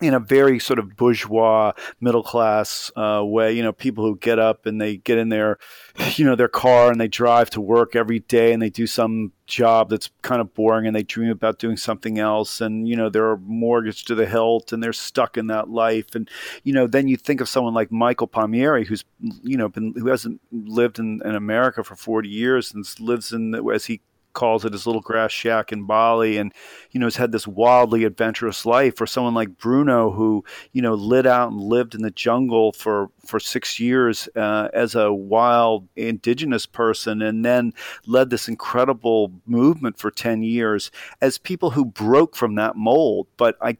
in 0.00 0.14
a 0.14 0.20
very 0.20 0.58
sort 0.58 0.78
of 0.78 0.96
bourgeois 0.96 1.72
middle 2.00 2.22
class 2.22 2.90
uh, 2.96 3.22
way 3.24 3.52
you 3.52 3.62
know 3.62 3.72
people 3.72 4.04
who 4.04 4.16
get 4.16 4.38
up 4.38 4.66
and 4.66 4.80
they 4.80 4.96
get 4.96 5.18
in 5.18 5.28
their 5.28 5.58
you 6.16 6.24
know 6.24 6.36
their 6.36 6.48
car 6.48 6.90
and 6.90 7.00
they 7.00 7.08
drive 7.08 7.50
to 7.50 7.60
work 7.60 7.96
every 7.96 8.20
day 8.20 8.52
and 8.52 8.62
they 8.62 8.70
do 8.70 8.86
some 8.86 9.32
job 9.46 9.88
that's 9.88 10.10
kind 10.20 10.40
of 10.40 10.52
boring 10.54 10.86
and 10.86 10.94
they 10.94 11.02
dream 11.02 11.30
about 11.30 11.58
doing 11.58 11.76
something 11.76 12.18
else 12.18 12.60
and 12.60 12.86
you 12.86 12.94
know 12.94 13.08
they're 13.08 13.38
mortgaged 13.38 14.06
to 14.06 14.14
the 14.14 14.26
hilt 14.26 14.72
and 14.72 14.82
they're 14.82 14.92
stuck 14.92 15.36
in 15.36 15.46
that 15.46 15.70
life. 15.70 16.14
And 16.14 16.28
you 16.64 16.72
know 16.72 16.86
then 16.86 17.08
you 17.08 17.16
think 17.16 17.40
of 17.40 17.48
someone 17.48 17.74
like 17.74 17.90
michael 17.90 18.26
palmieri 18.26 18.84
who's 18.84 19.04
you 19.42 19.56
know 19.56 19.68
been 19.68 19.94
who 19.96 20.08
hasn't 20.08 20.40
lived 20.52 20.98
in, 20.98 21.20
in 21.24 21.34
america 21.34 21.82
for 21.82 21.96
40 21.96 22.28
years 22.28 22.72
and 22.72 22.86
lives 23.00 23.32
in 23.32 23.54
as 23.72 23.86
he 23.86 24.00
calls 24.38 24.64
it 24.64 24.72
his 24.72 24.86
little 24.86 25.02
grass 25.02 25.32
shack 25.32 25.72
in 25.72 25.84
Bali, 25.84 26.38
and 26.38 26.54
you 26.92 27.00
know 27.00 27.06
has 27.06 27.16
had 27.16 27.32
this 27.32 27.46
wildly 27.46 28.04
adventurous 28.04 28.64
life. 28.64 29.00
Or 29.00 29.06
someone 29.06 29.34
like 29.34 29.58
Bruno, 29.58 30.12
who 30.12 30.44
you 30.72 30.80
know 30.80 30.94
lit 30.94 31.26
out 31.26 31.50
and 31.50 31.60
lived 31.60 31.96
in 31.96 32.02
the 32.02 32.12
jungle 32.12 32.70
for 32.72 33.10
for 33.26 33.40
six 33.40 33.80
years 33.80 34.28
uh, 34.36 34.68
as 34.72 34.94
a 34.94 35.12
wild 35.12 35.88
indigenous 35.96 36.66
person, 36.66 37.20
and 37.20 37.44
then 37.44 37.74
led 38.06 38.30
this 38.30 38.46
incredible 38.46 39.32
movement 39.44 39.98
for 39.98 40.12
ten 40.12 40.44
years 40.44 40.92
as 41.20 41.36
people 41.36 41.70
who 41.70 41.84
broke 41.84 42.36
from 42.36 42.54
that 42.54 42.76
mold. 42.76 43.26
But 43.36 43.56
I 43.60 43.76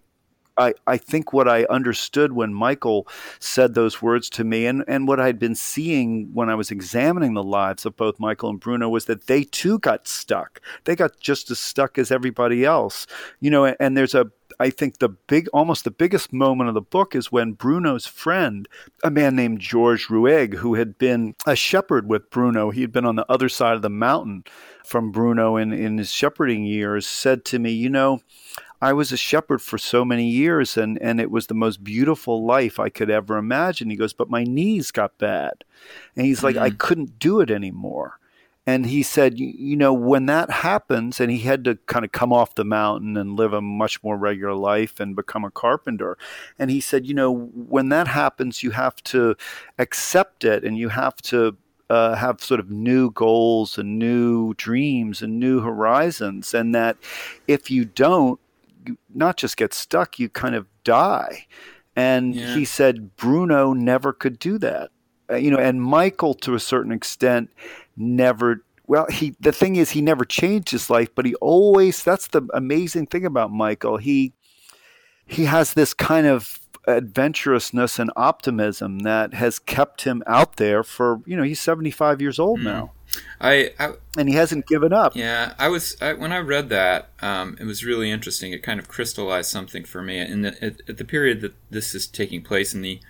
I, 0.59 0.75
I 0.87 0.97
think 0.97 1.33
what 1.33 1.49
I 1.49 1.65
understood 1.65 2.33
when 2.33 2.53
Michael 2.53 3.07
said 3.39 3.75
those 3.75 4.03
words 4.03 4.29
to 4.31 4.45
me, 4.45 4.67
and, 4.67 4.85
and 4.89 5.07
what 5.07 5.21
I'd 5.21 5.39
been 5.39 5.55
seeing 5.55 6.31
when 6.35 6.51
I 6.51 6.55
was 6.55 6.71
examining 6.71 7.35
the 7.35 7.43
lives 7.43 7.87
of 7.87 7.97
both 7.97 8.19
Michael 8.19 8.51
and 8.51 8.61
Bruno, 8.61 8.89
was 8.89 9.05
that 9.07 9.27
they 9.27 9.45
too 9.45 9.79
got 9.79 10.09
stuck. 10.09 10.61
They 10.85 10.97
got 10.97 11.21
just 11.21 11.51
as 11.51 11.59
stuck 11.59 11.99
as 11.99 12.11
everybody 12.11 12.65
else. 12.65 13.07
You 13.41 13.51
know, 13.51 13.65
and 13.67 13.97
there's 13.97 14.15
a 14.15 14.31
I 14.61 14.71
think 14.71 14.99
the 14.99 15.09
big, 15.09 15.49
almost 15.53 15.85
the 15.85 15.91
biggest 15.91 16.33
moment 16.33 16.69
of 16.69 16.75
the 16.75 16.81
book 16.81 17.15
is 17.15 17.31
when 17.31 17.53
Bruno's 17.53 18.07
friend, 18.07 18.69
a 19.05 19.11
man 19.11 19.37
named 19.37 19.61
George 19.61 20.09
Rueg, 20.09 20.55
who 20.55 20.75
had 20.75 20.99
been 20.99 21.35
a 21.47 21.55
shepherd 21.55 22.09
with 22.09 22.31
Bruno, 22.31 22.71
he 22.71 22.81
had 22.81 22.93
been 22.93 23.05
on 23.05 23.17
the 23.17 23.31
other 23.31 23.49
side 23.49 23.77
of 23.77 23.83
the 23.83 23.91
mountain 23.91 24.45
from 24.85 25.13
Bruno 25.13 25.57
in, 25.57 25.73
in 25.73 25.99
his 25.99 26.11
shepherding 26.11 26.65
years, 26.65 27.07
said 27.07 27.45
to 27.47 27.59
me, 27.59 27.71
You 27.71 27.91
know, 27.91 28.21
I 28.81 28.93
was 28.93 29.11
a 29.11 29.17
shepherd 29.17 29.61
for 29.61 29.79
so 29.79 30.05
many 30.05 30.29
years 30.29 30.77
and, 30.77 31.01
and 31.03 31.21
it 31.21 31.31
was 31.31 31.49
the 31.49 31.55
most 31.55 31.83
beautiful 31.83 32.45
life 32.45 32.79
I 32.79 32.89
could 32.89 33.11
ever 33.11 33.37
imagine. 33.37 33.91
He 33.91 33.97
goes, 33.97 34.13
but 34.13 34.31
my 34.31 34.45
knees 34.45 34.91
got 34.91 35.19
bad. 35.19 35.65
And 36.17 36.27
he's 36.27 36.43
like, 36.43 36.55
mm-hmm. 36.55 36.65
I 36.65 36.71
couldn't 36.71 37.19
do 37.19 37.41
it 37.41 37.51
anymore. 37.51 38.19
And 38.69 38.85
he 38.85 39.03
said, 39.03 39.39
you 39.39 39.77
know, 39.77 39.95
when 39.95 40.27
that 40.27 40.51
happens, 40.51 41.21
and 41.21 41.33
he 41.33 41.39
had 41.39 41.65
to 41.65 41.77
kind 41.87 42.05
of 42.05 42.13
come 42.13 42.35
off 42.35 42.55
the 42.55 42.67
mountain 42.67 43.17
and 43.17 43.35
live 43.35 43.55
a 43.55 43.63
much 43.63 44.05
more 44.05 44.19
regular 44.19 44.53
life 44.53 45.01
and 45.01 45.17
become 45.17 45.43
a 45.43 45.51
carpenter. 45.51 46.19
And 46.59 46.71
he 46.71 46.79
said, 46.79 47.07
you 47.07 47.15
know, 47.15 47.33
when 47.33 47.89
that 47.89 48.09
happens, 48.09 48.63
you 48.63 48.73
have 48.73 48.97
to 49.05 49.37
accept 49.79 50.45
it 50.45 50.65
and 50.65 50.77
you 50.77 50.91
have 50.91 51.17
to 51.23 51.57
uh, 51.89 52.17
have 52.17 52.43
sort 52.43 52.61
of 52.61 52.71
new 52.71 53.11
goals 53.11 53.79
and 53.79 53.99
new 53.99 54.53
dreams 54.53 55.23
and 55.23 55.41
new 55.41 55.61
horizons. 55.61 56.53
And 56.53 56.75
that 56.75 56.99
if 57.47 57.71
you 57.71 57.87
don't, 57.87 58.39
not 59.13 59.37
just 59.37 59.57
get 59.57 59.75
stuck, 59.75 60.19
you 60.19 60.29
kind 60.29 60.55
of 60.55 60.67
die. 60.85 61.47
And 61.97 62.35
yeah. 62.35 62.55
he 62.55 62.65
said 62.65 63.17
Bruno 63.17 63.73
never 63.73 64.13
could 64.13 64.39
do 64.39 64.59
that. 64.59 64.91
Uh, 65.31 65.37
you 65.37 65.51
know, 65.51 65.59
and 65.59 65.83
Michael 65.83 66.35
to 66.35 66.55
a 66.55 66.61
certain 66.61 66.93
extent 66.93 67.51
never 67.97 68.63
well, 68.87 69.07
he 69.11 69.35
the 69.39 69.53
thing 69.53 69.77
is 69.77 69.91
he 69.91 70.01
never 70.01 70.25
changed 70.25 70.71
his 70.71 70.89
life, 70.89 71.15
but 71.15 71.27
he 71.27 71.35
always 71.37 72.03
that's 72.03 72.29
the 72.29 72.43
amazing 72.55 73.07
thing 73.07 73.27
about 73.27 73.53
Michael. 73.53 73.99
He 73.99 74.33
he 75.27 75.45
has 75.45 75.75
this 75.75 75.93
kind 75.93 76.27
of 76.27 76.59
adventurousness 76.89 77.99
and 77.99 78.11
optimism 78.17 79.01
that 79.01 79.35
has 79.35 79.59
kept 79.59 80.03
him 80.03 80.23
out 80.27 80.57
there 80.57 80.83
for, 80.83 81.21
you 81.27 81.37
know, 81.37 81.43
he's 81.43 81.61
75 81.61 82.21
years 82.21 82.39
old 82.39 82.61
mm. 82.61 82.65
now. 82.65 82.93
I, 83.41 83.73
I, 83.79 83.93
and 84.17 84.29
he 84.29 84.35
hasn't 84.35 84.67
given 84.67 84.93
up. 84.93 85.15
Yeah, 85.17 85.55
I 85.59 85.69
was 85.69 85.97
I, 86.01 86.13
when 86.13 86.33
I 86.33 86.39
read 86.39 86.69
that, 86.71 87.09
um, 87.21 87.57
it 87.61 87.65
was 87.65 87.85
really 87.85 88.11
interesting. 88.11 88.53
It 88.53 88.63
kind 88.63 88.79
of 88.79 88.89
crystallized 88.89 89.51
something 89.51 89.85
for 89.85 90.03
me. 90.03 90.19
In 90.19 90.43
the, 90.43 90.65
at, 90.65 90.83
at, 90.89 90.99
the 90.99 91.05
period 91.05 91.41
that 91.41 91.55
this 91.71 91.95
is 91.95 92.07
taking 92.07 92.43
place 92.43 92.75
in 92.75 92.83
the 92.83 93.01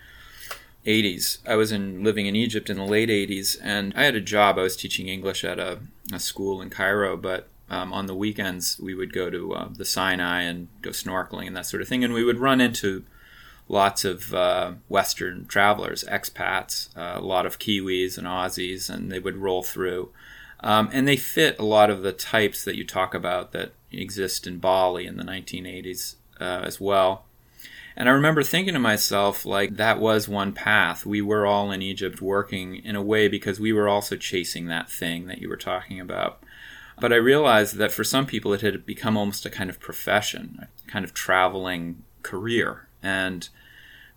80s, 0.87 1.38
I 1.47 1.57
was 1.57 1.73
in 1.73 2.05
living 2.05 2.27
in 2.27 2.37
Egypt 2.37 2.71
in 2.71 2.77
the 2.77 2.85
late 2.85 3.09
80s, 3.09 3.59
and 3.62 3.93
I 3.97 4.05
had 4.05 4.14
a 4.14 4.21
job. 4.21 4.59
I 4.59 4.62
was 4.62 4.77
teaching 4.77 5.09
English 5.09 5.45
at 5.45 5.59
a, 5.59 5.81
a 6.12 6.21
school 6.21 6.62
in 6.62 6.71
Cairo, 6.71 7.17
but 7.17 7.49
um, 7.71 7.93
on 7.93 8.07
the 8.07 8.14
weekends 8.14 8.79
we 8.79 8.95
would 8.95 9.12
go 9.12 9.31
to 9.31 9.53
uh, 9.55 9.69
the 9.75 9.85
Sinai 9.85 10.43
and 10.43 10.69
go 10.81 10.91
snorkeling 10.91 11.49
and 11.49 11.57
that 11.57 11.67
sort 11.67 11.83
of 11.83 11.88
thing, 11.88 12.05
and 12.05 12.14
we 12.14 12.25
would 12.25 12.38
run 12.38 12.61
into 12.61 13.05
lots 13.68 14.04
of 14.04 14.35
uh, 14.35 14.72
Western 14.88 15.46
travelers, 15.46 16.04
expats, 16.04 16.96
uh, 16.96 17.20
a 17.20 17.24
lot 17.24 17.46
of 17.46 17.59
Kiwis 17.59 18.18
and 18.18 18.26
Aussies, 18.26 18.88
and 18.90 19.12
they 19.12 19.18
would 19.18 19.37
roll 19.37 19.62
through. 19.62 20.11
Um, 20.61 20.88
and 20.92 21.07
they 21.07 21.16
fit 21.16 21.59
a 21.59 21.64
lot 21.64 21.90
of 21.90 22.02
the 22.02 22.12
types 22.12 22.64
that 22.64 22.76
you 22.76 22.85
talk 22.85 23.14
about 23.14 23.52
that 23.52 23.72
exist 23.92 24.46
in 24.46 24.59
Bali 24.59 25.07
in 25.07 25.16
the 25.16 25.24
1980s 25.24 26.16
uh, 26.40 26.62
as 26.64 26.81
well. 26.81 27.26
And 27.96 28.09
I 28.09 28.12
remember 28.12 28.42
thinking 28.42 28.74
to 28.74 28.81
myself, 28.81 29.44
like, 29.44 29.76
that 29.76 29.98
was 29.98 30.28
one 30.28 30.52
path. 30.52 31.04
We 31.04 31.20
were 31.20 31.46
all 31.46 31.72
in 31.72 31.83
Egypt 31.83 32.22
working 32.22 32.76
in 32.76 32.94
a 32.94 33.02
way 33.02 33.28
because 33.28 33.59
we 33.59 33.72
were 33.72 33.88
also 33.88 34.16
chasing 34.16 34.66
that 34.66 34.90
thing 34.90 35.26
that 35.26 35.40
you 35.40 35.48
were 35.48 35.57
talking 35.57 36.00
about. 36.00 36.42
But 37.00 37.12
I 37.12 37.16
realized 37.16 37.76
that 37.76 37.92
for 37.92 38.04
some 38.04 38.26
people 38.26 38.52
it 38.52 38.61
had 38.61 38.87
become 38.87 39.16
almost 39.16 39.46
a 39.46 39.50
kind 39.50 39.70
of 39.70 39.81
profession, 39.81 40.59
a 40.62 40.90
kind 40.90 41.04
of 41.04 41.14
traveling 41.14 42.04
career. 42.22 42.88
And 43.03 43.49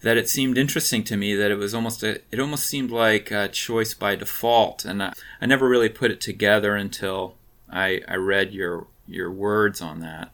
that 0.01 0.17
it 0.17 0.29
seemed 0.29 0.57
interesting 0.57 1.03
to 1.05 1.17
me 1.17 1.35
that 1.35 1.51
it 1.51 1.57
was 1.57 1.73
almost 1.73 2.03
a, 2.03 2.21
it 2.31 2.39
almost 2.39 2.65
seemed 2.65 2.91
like 2.91 3.31
a 3.31 3.47
choice 3.47 3.93
by 3.93 4.15
default. 4.15 4.83
And 4.85 5.01
I, 5.03 5.13
I 5.39 5.45
never 5.45 5.69
really 5.69 5.89
put 5.89 6.11
it 6.11 6.21
together 6.21 6.75
until 6.75 7.35
I, 7.69 8.01
I 8.07 8.15
read 8.15 8.53
your 8.53 8.87
your 9.07 9.31
words 9.31 9.81
on 9.81 9.99
that. 9.99 10.31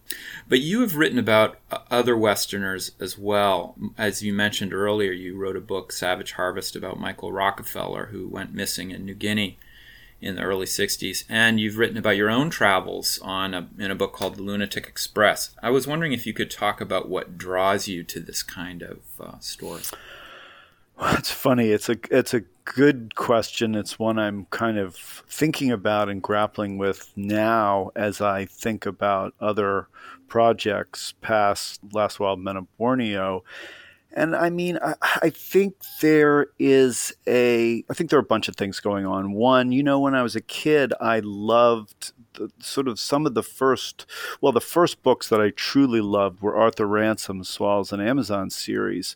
But 0.48 0.60
you 0.60 0.82
have 0.82 0.96
written 0.96 1.18
about 1.18 1.58
uh, 1.72 1.80
other 1.90 2.16
Westerners 2.16 2.92
as 3.00 3.18
well. 3.18 3.76
As 3.98 4.22
you 4.22 4.34
mentioned 4.34 4.72
earlier, 4.72 5.12
you 5.12 5.36
wrote 5.36 5.56
a 5.56 5.62
book, 5.62 5.92
Savage 5.92 6.34
Harvest, 6.34 6.76
about 6.76 7.00
Michael 7.00 7.32
Rockefeller, 7.32 8.08
who 8.08 8.28
went 8.28 8.54
missing 8.54 8.92
in 8.92 9.04
New 9.04 9.16
Guinea 9.16 9.58
in 10.21 10.36
the 10.36 10.41
early 10.41 10.65
60s. 10.65 11.23
And 11.30 11.60
you've 11.60 11.77
written 11.77 11.97
about 11.97 12.17
your 12.17 12.30
own 12.30 12.49
travels 12.49 13.19
on 13.21 13.53
a, 13.53 13.67
in 13.77 13.91
a 13.91 13.95
book 13.95 14.13
called 14.13 14.36
The 14.36 14.43
Lunatic 14.43 14.88
Express. 14.88 15.51
I 15.62 15.69
was 15.69 15.88
wondering 15.88 16.13
if 16.13 16.25
you 16.25 16.34
could 16.34 16.51
talk 16.51 16.82
about 16.82 17.10
what 17.10 17.38
draws 17.38 17.88
you 17.88 18.03
to 18.03 18.19
this 18.19 18.43
kind 18.43 18.82
of 18.82 18.99
uh, 19.19 19.39
story. 19.39 19.82
Well, 20.99 21.15
it's 21.15 21.32
funny. 21.32 21.69
It's 21.69 21.89
a 21.89 21.97
it's 22.10 22.34
a 22.34 22.41
good 22.65 23.13
question. 23.13 23.75
It's 23.75 23.99
one 23.99 24.17
I'm 24.17 24.45
kind 24.49 24.80
of 24.80 24.95
thinking 24.95 25.71
about 25.71 26.10
and 26.10 26.23
grappling 26.23 26.80
with 26.80 27.13
now 27.15 27.91
as 27.95 28.19
I 28.19 28.45
think 28.45 28.88
about 28.88 29.36
other 29.39 29.88
projects 30.27 31.13
past 31.21 31.80
Last 31.91 32.19
Wild 32.19 32.39
Men 32.39 32.58
of 32.58 32.77
Borneo. 32.77 33.43
And 34.13 34.36
I 34.36 34.50
mean, 34.50 34.80
I, 34.82 34.96
I, 35.22 35.30
think 35.30 35.76
there 36.02 36.48
is 36.58 37.13
a, 37.28 37.84
I 37.89 37.93
think 37.93 38.10
there 38.10 38.17
are 38.17 38.22
a 38.22 38.26
bunch 38.26 38.48
of 38.48 38.56
things 38.56 38.80
going 38.80 39.06
on. 39.06 39.34
One, 39.34 39.72
you 39.72 39.84
know, 39.84 40.00
when 40.00 40.15
I 40.15 40.24
was 40.24 40.36
a 40.36 40.41
kid, 40.41 40.93
I 41.00 41.20
loved 41.20 42.13
the, 42.34 42.50
sort 42.60 42.88
of 42.88 43.00
some 43.00 43.26
of 43.26 43.34
the 43.34 43.43
first, 43.43 44.06
well, 44.41 44.52
the 44.52 44.62
first 44.62 45.04
books 45.04 45.30
that 45.30 45.41
I 45.41 45.52
truly 45.52 46.02
loved 46.02 46.41
were 46.41 46.56
Arthur 46.56 46.88
Ransome's 46.88 47.50
Swallows 47.50 47.91
and 47.91 48.02
Amazon 48.02 48.50
series 48.50 49.15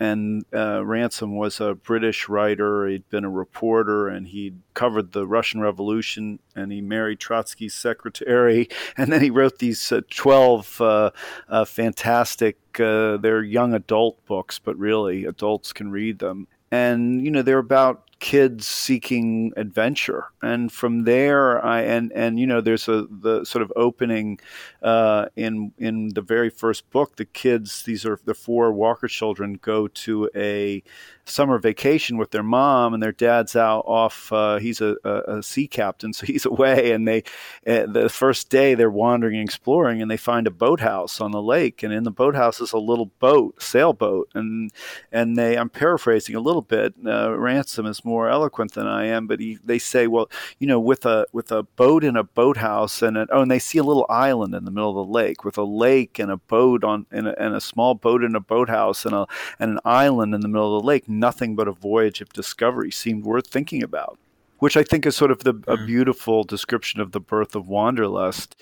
and 0.00 0.44
uh, 0.54 0.84
Ransome 0.84 1.36
was 1.36 1.60
a 1.60 1.74
British 1.74 2.28
writer. 2.28 2.86
He'd 2.86 3.08
been 3.10 3.24
a 3.24 3.30
reporter, 3.30 4.08
and 4.08 4.28
he'd 4.28 4.60
covered 4.74 5.12
the 5.12 5.26
Russian 5.26 5.60
Revolution. 5.60 6.38
And 6.54 6.70
he 6.70 6.80
married 6.80 7.18
Trotsky's 7.18 7.74
secretary, 7.74 8.68
and 8.96 9.12
then 9.12 9.20
he 9.20 9.30
wrote 9.30 9.58
these 9.58 9.90
uh, 9.90 10.02
twelve 10.10 10.80
uh, 10.80 11.10
uh 11.48 11.64
fantastic. 11.64 12.58
Uh, 12.78 13.16
they're 13.16 13.42
young 13.42 13.74
adult 13.74 14.24
books, 14.26 14.58
but 14.58 14.76
really 14.76 15.24
adults 15.24 15.72
can 15.72 15.90
read 15.90 16.20
them. 16.20 16.46
And 16.70 17.24
you 17.24 17.30
know 17.30 17.42
they're 17.42 17.58
about 17.58 18.07
kids 18.20 18.66
seeking 18.66 19.52
adventure. 19.56 20.26
And 20.42 20.72
from 20.72 21.04
there 21.04 21.64
i 21.64 21.82
and 21.82 22.12
and 22.12 22.38
you 22.38 22.46
know 22.46 22.60
there's 22.60 22.88
a 22.88 23.06
the 23.10 23.44
sort 23.44 23.62
of 23.62 23.72
opening 23.76 24.38
uh, 24.82 25.26
in 25.36 25.72
in 25.78 26.10
the 26.14 26.22
very 26.22 26.50
first 26.50 26.88
book 26.90 27.16
the 27.16 27.24
kids 27.24 27.82
these 27.82 28.04
are 28.06 28.18
the 28.24 28.34
four 28.34 28.72
walker 28.72 29.08
children 29.08 29.58
go 29.60 29.88
to 29.88 30.30
a 30.34 30.82
summer 31.24 31.58
vacation 31.58 32.16
with 32.16 32.30
their 32.30 32.42
mom 32.42 32.94
and 32.94 33.02
their 33.02 33.12
dad's 33.12 33.54
out 33.54 33.84
off 33.86 34.32
uh, 34.32 34.58
he's 34.58 34.80
a, 34.80 34.96
a, 35.04 35.38
a, 35.38 35.42
sea 35.42 35.66
captain 35.66 36.12
so 36.12 36.26
he's 36.30 36.46
away 36.46 36.92
and 36.92 37.06
they 37.06 37.22
uh, 37.66 37.86
the 37.86 38.08
first 38.08 38.48
day 38.48 38.74
they're 38.74 38.90
wandering 38.90 39.36
and 39.36 39.44
exploring 39.44 40.00
and 40.00 40.10
they 40.10 40.16
find 40.16 40.46
a 40.46 40.50
boathouse 40.50 41.20
on 41.20 41.32
the 41.32 41.42
lake 41.42 41.82
and 41.82 41.92
in 41.92 42.04
the 42.04 42.10
boathouse 42.10 42.60
is 42.60 42.72
a 42.72 42.78
little 42.78 43.06
boat 43.18 43.60
sailboat 43.60 44.28
and 44.34 44.70
and 45.12 45.36
they 45.36 45.56
i'm 45.56 45.68
paraphrasing 45.68 46.34
a 46.34 46.40
little 46.40 46.62
bit 46.62 46.94
uh, 47.06 47.36
ransome 47.36 47.86
is 47.86 48.04
more 48.08 48.28
eloquent 48.28 48.72
than 48.72 48.86
i 48.86 49.04
am 49.04 49.26
but 49.26 49.40
he, 49.40 49.58
they 49.64 49.78
say 49.78 50.06
well 50.06 50.30
you 50.58 50.66
know 50.66 50.80
with 50.80 51.04
a 51.04 51.26
with 51.32 51.52
a 51.52 51.62
boat 51.62 52.02
in 52.02 52.16
a 52.16 52.24
boathouse 52.24 53.02
and 53.02 53.16
oh 53.16 53.42
and 53.42 53.50
they 53.50 53.58
see 53.58 53.78
a 53.78 53.84
little 53.84 54.06
island 54.08 54.54
in 54.54 54.64
the 54.64 54.70
middle 54.70 54.90
of 54.90 55.06
the 55.06 55.12
lake 55.12 55.44
with 55.44 55.58
a 55.58 55.64
lake 55.64 56.18
and 56.18 56.30
a 56.30 56.36
boat 56.36 56.82
on 56.82 57.06
and 57.10 57.28
a, 57.28 57.42
and 57.42 57.54
a 57.54 57.60
small 57.60 57.94
boat 57.94 58.24
in 58.24 58.34
a 58.34 58.40
boathouse 58.40 59.04
and 59.04 59.14
a 59.14 59.26
and 59.58 59.70
an 59.72 59.80
island 59.84 60.34
in 60.34 60.40
the 60.40 60.48
middle 60.48 60.76
of 60.76 60.82
the 60.82 60.86
lake 60.86 61.08
nothing 61.08 61.54
but 61.54 61.68
a 61.68 61.72
voyage 61.72 62.20
of 62.20 62.28
discovery 62.30 62.90
seemed 62.90 63.24
worth 63.24 63.46
thinking 63.46 63.82
about, 63.82 64.18
which 64.58 64.76
I 64.76 64.82
think 64.82 65.06
is 65.06 65.16
sort 65.16 65.30
of 65.30 65.44
the, 65.44 65.54
mm. 65.54 65.72
a 65.72 65.86
beautiful 65.86 66.44
description 66.44 67.00
of 67.00 67.12
the 67.12 67.20
birth 67.20 67.54
of 67.54 67.68
wanderlust. 67.68 68.56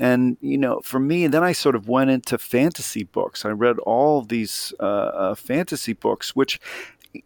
And 0.00 0.36
you 0.40 0.58
know, 0.58 0.80
for 0.82 0.98
me, 0.98 1.26
then 1.26 1.42
I 1.42 1.52
sort 1.52 1.74
of 1.74 1.88
went 1.88 2.10
into 2.10 2.38
fantasy 2.38 3.04
books. 3.04 3.44
I 3.44 3.50
read 3.50 3.78
all 3.80 4.22
these 4.22 4.72
uh, 4.80 4.84
uh, 4.84 5.34
fantasy 5.34 5.92
books, 5.92 6.34
which 6.34 6.60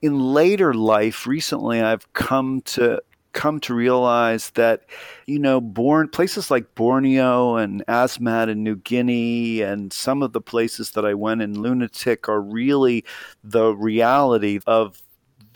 in 0.02 0.18
later 0.18 0.74
life, 0.74 1.26
recently, 1.26 1.80
I've 1.80 2.12
come 2.12 2.60
to 2.62 3.00
come 3.32 3.60
to 3.60 3.74
realize 3.74 4.48
that 4.50 4.86
you 5.26 5.38
know 5.38 5.60
born 5.60 6.08
places 6.08 6.50
like 6.50 6.74
Borneo 6.74 7.56
and 7.56 7.84
Asmat 7.86 8.50
and 8.50 8.64
New 8.64 8.76
Guinea 8.76 9.60
and 9.60 9.92
some 9.92 10.22
of 10.22 10.32
the 10.32 10.40
places 10.40 10.92
that 10.92 11.04
I 11.04 11.12
went 11.12 11.42
in 11.42 11.60
lunatic 11.60 12.30
are 12.30 12.40
really 12.40 13.04
the 13.44 13.76
reality 13.76 14.60
of 14.66 15.02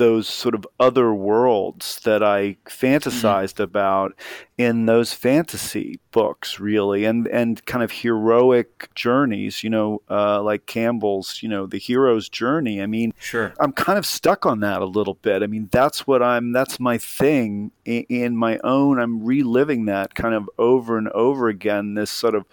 those 0.00 0.26
sort 0.26 0.54
of 0.54 0.66
other 0.80 1.12
worlds 1.12 2.00
that 2.04 2.22
I 2.22 2.56
fantasized 2.64 3.56
mm-hmm. 3.56 3.64
about 3.64 4.14
in 4.56 4.86
those 4.86 5.12
fantasy 5.12 6.00
books, 6.10 6.58
really, 6.58 7.04
and 7.04 7.28
and 7.28 7.62
kind 7.66 7.84
of 7.84 7.90
heroic 7.90 8.88
journeys, 8.94 9.62
you 9.62 9.68
know, 9.68 10.00
uh, 10.10 10.42
like 10.42 10.64
Campbell's, 10.64 11.42
you 11.42 11.50
know, 11.50 11.66
the 11.66 11.76
hero's 11.76 12.30
journey. 12.30 12.80
I 12.80 12.86
mean, 12.86 13.12
sure, 13.20 13.52
I'm 13.60 13.72
kind 13.72 13.98
of 13.98 14.06
stuck 14.06 14.46
on 14.46 14.60
that 14.60 14.80
a 14.80 14.86
little 14.86 15.18
bit. 15.20 15.42
I 15.42 15.46
mean, 15.46 15.68
that's 15.70 16.06
what 16.06 16.22
I'm. 16.22 16.52
That's 16.52 16.80
my 16.80 16.96
thing 16.96 17.70
in, 17.84 18.04
in 18.08 18.36
my 18.38 18.58
own. 18.64 18.98
I'm 18.98 19.22
reliving 19.22 19.84
that 19.84 20.14
kind 20.14 20.34
of 20.34 20.48
over 20.56 20.96
and 20.96 21.08
over 21.10 21.48
again. 21.48 21.92
This 21.92 22.10
sort 22.10 22.34
of 22.34 22.46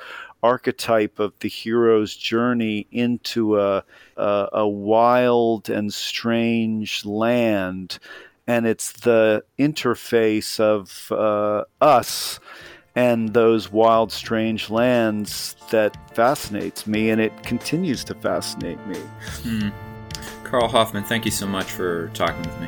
archetype 0.47 1.19
of 1.19 1.33
the 1.39 1.49
hero's 1.49 2.15
journey 2.15 2.88
into 2.91 3.60
a, 3.60 3.83
a, 4.15 4.47
a 4.53 4.67
wild 4.67 5.69
and 5.69 5.93
strange 5.93 7.05
land. 7.05 7.99
And 8.47 8.65
it's 8.65 8.93
the 8.93 9.43
interface 9.60 10.57
of 10.60 11.12
uh, 11.12 11.65
us 11.81 12.39
and 12.95 13.33
those 13.33 13.71
wild, 13.71 14.12
strange 14.12 14.69
lands 14.69 15.55
that 15.69 15.95
fascinates 16.15 16.88
me, 16.88 17.12
and 17.12 17.21
it 17.21 17.43
continues 17.43 18.03
to 18.05 18.15
fascinate 18.15 18.79
me. 18.88 18.97
Hmm. 19.43 19.69
Carl 20.43 20.67
Hoffman, 20.69 21.03
thank 21.03 21.25
you 21.25 21.31
so 21.31 21.45
much 21.45 21.69
for 21.69 22.10
talking 22.13 22.41
with 22.41 22.60
me. 22.62 22.67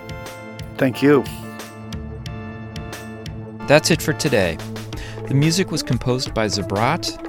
Thank 0.77 1.01
you. 1.01 1.23
That's 3.67 3.89
it 3.89 4.01
for 4.01 4.13
today. 4.13 4.57
The 5.29 5.33
music 5.33 5.71
was 5.71 5.81
composed 5.81 6.33
by 6.33 6.47
Zabrat 6.47 7.28